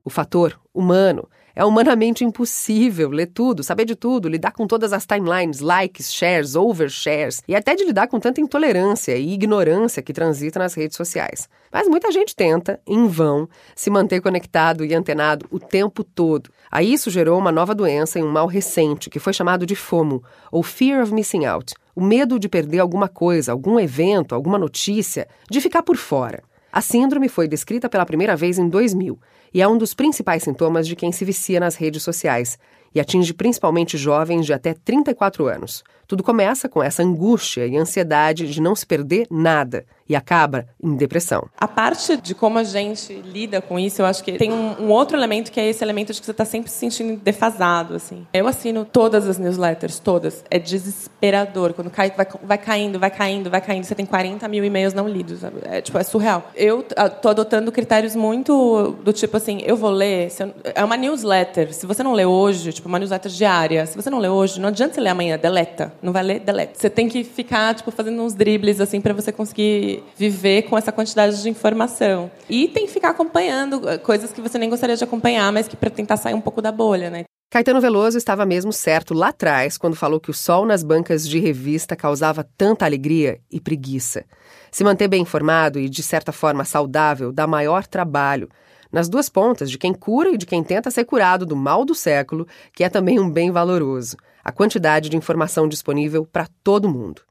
O 0.02 0.08
fator 0.08 0.58
humano 0.72 1.28
é 1.54 1.64
humanamente 1.64 2.24
impossível 2.24 3.10
ler 3.10 3.26
tudo, 3.26 3.62
saber 3.62 3.84
de 3.84 3.94
tudo, 3.94 4.28
lidar 4.28 4.52
com 4.52 4.66
todas 4.66 4.92
as 4.92 5.06
timelines, 5.06 5.60
likes, 5.60 6.12
shares, 6.12 6.54
overshares 6.54 7.42
e 7.46 7.54
até 7.54 7.74
de 7.74 7.84
lidar 7.84 8.08
com 8.08 8.18
tanta 8.18 8.40
intolerância 8.40 9.16
e 9.16 9.32
ignorância 9.32 10.02
que 10.02 10.12
transita 10.12 10.58
nas 10.58 10.74
redes 10.74 10.96
sociais. 10.96 11.48
Mas 11.72 11.88
muita 11.88 12.12
gente 12.12 12.36
tenta, 12.36 12.80
em 12.86 13.06
vão, 13.06 13.48
se 13.74 13.90
manter 13.90 14.20
conectado 14.20 14.84
e 14.84 14.94
antenado 14.94 15.46
o 15.50 15.58
tempo 15.58 16.04
todo. 16.04 16.50
Aí 16.70 16.92
isso 16.92 17.10
gerou 17.10 17.38
uma 17.38 17.52
nova 17.52 17.74
doença 17.74 18.18
e 18.18 18.22
um 18.22 18.30
mal 18.30 18.46
recente 18.46 19.08
que 19.08 19.18
foi 19.18 19.32
chamado 19.32 19.64
de 19.64 19.74
FOMO, 19.74 20.22
ou 20.50 20.62
Fear 20.62 21.02
of 21.02 21.12
Missing 21.12 21.46
Out, 21.46 21.74
o 21.94 22.02
medo 22.02 22.38
de 22.38 22.48
perder 22.48 22.80
alguma 22.80 23.08
coisa, 23.08 23.52
algum 23.52 23.78
evento, 23.78 24.34
alguma 24.34 24.58
notícia, 24.58 25.26
de 25.50 25.60
ficar 25.60 25.82
por 25.82 25.96
fora. 25.96 26.42
A 26.72 26.80
síndrome 26.80 27.28
foi 27.28 27.46
descrita 27.46 27.86
pela 27.86 28.06
primeira 28.06 28.34
vez 28.34 28.58
em 28.58 28.66
2000 28.66 29.20
e 29.52 29.60
é 29.60 29.68
um 29.68 29.76
dos 29.76 29.92
principais 29.92 30.42
sintomas 30.42 30.88
de 30.88 30.96
quem 30.96 31.12
se 31.12 31.22
vicia 31.22 31.60
nas 31.60 31.76
redes 31.76 32.02
sociais 32.02 32.58
e 32.94 33.00
atinge 33.00 33.34
principalmente 33.34 33.98
jovens 33.98 34.46
de 34.46 34.54
até 34.54 34.72
34 34.72 35.46
anos. 35.46 35.84
Tudo 36.06 36.22
começa 36.22 36.70
com 36.70 36.82
essa 36.82 37.02
angústia 37.02 37.66
e 37.66 37.76
ansiedade 37.76 38.50
de 38.50 38.58
não 38.58 38.74
se 38.74 38.86
perder 38.86 39.26
nada 39.30 39.84
e 40.12 40.16
acaba 40.16 40.66
em 40.82 40.94
depressão. 40.94 41.48
A 41.58 41.66
parte 41.66 42.18
de 42.18 42.34
como 42.34 42.58
a 42.58 42.64
gente 42.64 43.14
lida 43.24 43.62
com 43.62 43.78
isso, 43.78 44.02
eu 44.02 44.06
acho 44.06 44.22
que 44.22 44.32
tem 44.32 44.52
um, 44.52 44.82
um 44.82 44.90
outro 44.90 45.16
elemento 45.16 45.50
que 45.50 45.58
é 45.58 45.66
esse 45.68 45.82
elemento 45.82 46.12
de 46.12 46.20
que 46.20 46.26
você 46.26 46.32
está 46.32 46.44
sempre 46.44 46.70
se 46.70 46.76
sentindo 46.76 47.18
defasado. 47.18 47.94
Assim. 47.94 48.26
Eu 48.32 48.46
assino 48.46 48.84
todas 48.84 49.26
as 49.26 49.38
newsletters, 49.38 49.98
todas. 49.98 50.44
É 50.50 50.58
desesperador. 50.58 51.72
Quando 51.72 51.90
cai, 51.90 52.12
vai, 52.14 52.26
vai 52.42 52.58
caindo, 52.58 52.98
vai 52.98 53.10
caindo, 53.10 53.48
vai 53.48 53.60
caindo. 53.62 53.84
Você 53.84 53.94
tem 53.94 54.04
40 54.04 54.46
mil 54.48 54.62
e-mails 54.62 54.92
não 54.92 55.08
lidos. 55.08 55.40
É, 55.64 55.80
tipo, 55.80 55.96
é 55.96 56.02
surreal. 56.02 56.50
Eu 56.54 56.80
estou 56.80 57.30
adotando 57.30 57.72
critérios 57.72 58.14
muito 58.14 58.94
do 59.02 59.14
tipo 59.14 59.36
assim, 59.38 59.62
eu 59.64 59.76
vou 59.76 59.90
ler. 59.90 60.28
Eu, 60.38 60.52
é 60.74 60.84
uma 60.84 60.96
newsletter. 60.96 61.72
Se 61.72 61.86
você 61.86 62.02
não 62.02 62.12
lê 62.12 62.26
hoje, 62.26 62.70
tipo, 62.74 62.86
uma 62.86 62.98
newsletter 62.98 63.32
diária, 63.32 63.86
se 63.86 63.96
você 63.96 64.10
não 64.10 64.18
lê 64.18 64.28
hoje, 64.28 64.60
não 64.60 64.68
adianta 64.68 64.94
você 64.94 65.00
ler 65.00 65.10
amanhã, 65.10 65.38
deleta. 65.38 65.90
Não 66.02 66.12
vai 66.12 66.22
ler, 66.22 66.40
deleta. 66.40 66.74
Você 66.78 66.90
tem 66.90 67.08
que 67.08 67.24
ficar, 67.24 67.74
tipo, 67.74 67.90
fazendo 67.90 68.20
uns 68.22 68.34
dribles, 68.34 68.78
assim, 68.78 69.00
para 69.00 69.14
você 69.14 69.32
conseguir 69.32 70.01
viver 70.16 70.62
com 70.62 70.76
essa 70.76 70.92
quantidade 70.92 71.42
de 71.42 71.48
informação. 71.48 72.30
E 72.48 72.68
tem 72.68 72.86
que 72.86 72.92
ficar 72.92 73.10
acompanhando 73.10 73.88
eh, 73.88 73.98
coisas 73.98 74.32
que 74.32 74.40
você 74.40 74.58
nem 74.58 74.70
gostaria 74.70 74.96
de 74.96 75.04
acompanhar, 75.04 75.52
mas 75.52 75.68
que 75.68 75.76
para 75.76 75.90
tentar 75.90 76.16
sair 76.16 76.34
um 76.34 76.40
pouco 76.40 76.60
da 76.60 76.70
bolha, 76.70 77.10
né? 77.10 77.24
Caetano 77.50 77.80
Veloso 77.80 78.16
estava 78.16 78.46
mesmo 78.46 78.72
certo 78.72 79.12
lá 79.12 79.28
atrás 79.28 79.76
quando 79.76 79.94
falou 79.94 80.18
que 80.18 80.30
o 80.30 80.34
sol 80.34 80.64
nas 80.64 80.82
bancas 80.82 81.28
de 81.28 81.38
revista 81.38 81.94
causava 81.94 82.46
tanta 82.56 82.84
alegria 82.86 83.40
e 83.50 83.60
preguiça. 83.60 84.24
Se 84.70 84.82
manter 84.82 85.06
bem 85.06 85.22
informado 85.22 85.78
e, 85.78 85.88
de 85.88 86.02
certa 86.02 86.32
forma, 86.32 86.64
saudável 86.64 87.30
dá 87.30 87.46
maior 87.46 87.86
trabalho. 87.86 88.48
Nas 88.90 89.08
duas 89.08 89.28
pontas, 89.28 89.70
de 89.70 89.76
quem 89.76 89.92
cura 89.92 90.30
e 90.30 90.38
de 90.38 90.46
quem 90.46 90.64
tenta 90.64 90.90
ser 90.90 91.04
curado 91.04 91.44
do 91.44 91.56
mal 91.56 91.84
do 91.84 91.94
século, 91.94 92.46
que 92.72 92.84
é 92.84 92.88
também 92.88 93.20
um 93.20 93.30
bem 93.30 93.50
valoroso 93.50 94.16
a 94.44 94.50
quantidade 94.50 95.08
de 95.08 95.16
informação 95.16 95.68
disponível 95.68 96.26
para 96.26 96.48
todo 96.62 96.88
mundo. 96.88 97.22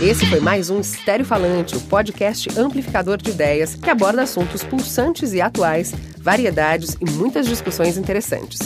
Esse 0.00 0.26
foi 0.26 0.38
mais 0.38 0.70
um 0.70 0.78
Estéreo 0.78 1.26
Falante, 1.26 1.76
o 1.76 1.80
podcast 1.80 2.48
amplificador 2.56 3.16
de 3.16 3.30
ideias 3.30 3.74
que 3.74 3.90
aborda 3.90 4.22
assuntos 4.22 4.62
pulsantes 4.62 5.32
e 5.32 5.40
atuais, 5.40 5.92
variedades 6.18 6.96
e 7.00 7.10
muitas 7.10 7.48
discussões 7.48 7.96
interessantes. 7.96 8.60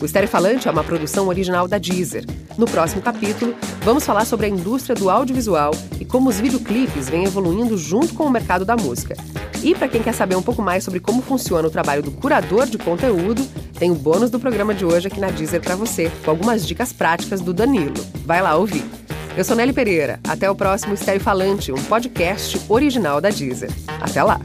O 0.00 0.04
Estéreo 0.04 0.28
Falante 0.28 0.68
é 0.68 0.70
uma 0.70 0.84
produção 0.84 1.26
original 1.26 1.66
da 1.66 1.76
Deezer. 1.76 2.24
No 2.56 2.66
próximo 2.66 3.02
capítulo, 3.02 3.56
vamos 3.82 4.06
falar 4.06 4.24
sobre 4.24 4.46
a 4.46 4.48
indústria 4.48 4.94
do 4.94 5.10
audiovisual 5.10 5.72
e 6.00 6.04
como 6.04 6.30
os 6.30 6.38
videoclipes 6.38 7.08
vêm 7.08 7.24
evoluindo 7.24 7.76
junto 7.76 8.14
com 8.14 8.22
o 8.22 8.30
mercado 8.30 8.64
da 8.64 8.76
música. 8.76 9.16
E 9.60 9.74
para 9.74 9.88
quem 9.88 10.04
quer 10.04 10.14
saber 10.14 10.36
um 10.36 10.42
pouco 10.42 10.62
mais 10.62 10.84
sobre 10.84 11.00
como 11.00 11.20
funciona 11.20 11.66
o 11.66 11.70
trabalho 11.70 12.02
do 12.02 12.12
curador 12.12 12.66
de 12.66 12.78
conteúdo, 12.78 13.44
tem 13.76 13.90
o 13.90 13.96
bônus 13.96 14.30
do 14.30 14.38
programa 14.38 14.72
de 14.72 14.84
hoje 14.84 15.08
aqui 15.08 15.18
na 15.18 15.30
Deezer 15.30 15.60
para 15.60 15.74
você, 15.74 16.12
com 16.24 16.30
algumas 16.30 16.64
dicas 16.64 16.92
práticas 16.92 17.40
do 17.40 17.52
Danilo. 17.52 17.94
Vai 18.24 18.40
lá 18.40 18.54
ouvir. 18.54 19.01
Eu 19.36 19.44
sou 19.44 19.56
Nelly 19.56 19.72
Pereira. 19.72 20.20
Até 20.28 20.50
o 20.50 20.54
próximo 20.54 20.92
Estéreo 20.92 21.20
Falante, 21.20 21.72
um 21.72 21.82
podcast 21.84 22.60
original 22.68 23.20
da 23.20 23.30
Deezer. 23.30 23.70
Até 24.00 24.22
lá. 24.22 24.38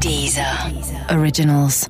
Deezer. 0.00 0.44
Originals. 1.10 1.88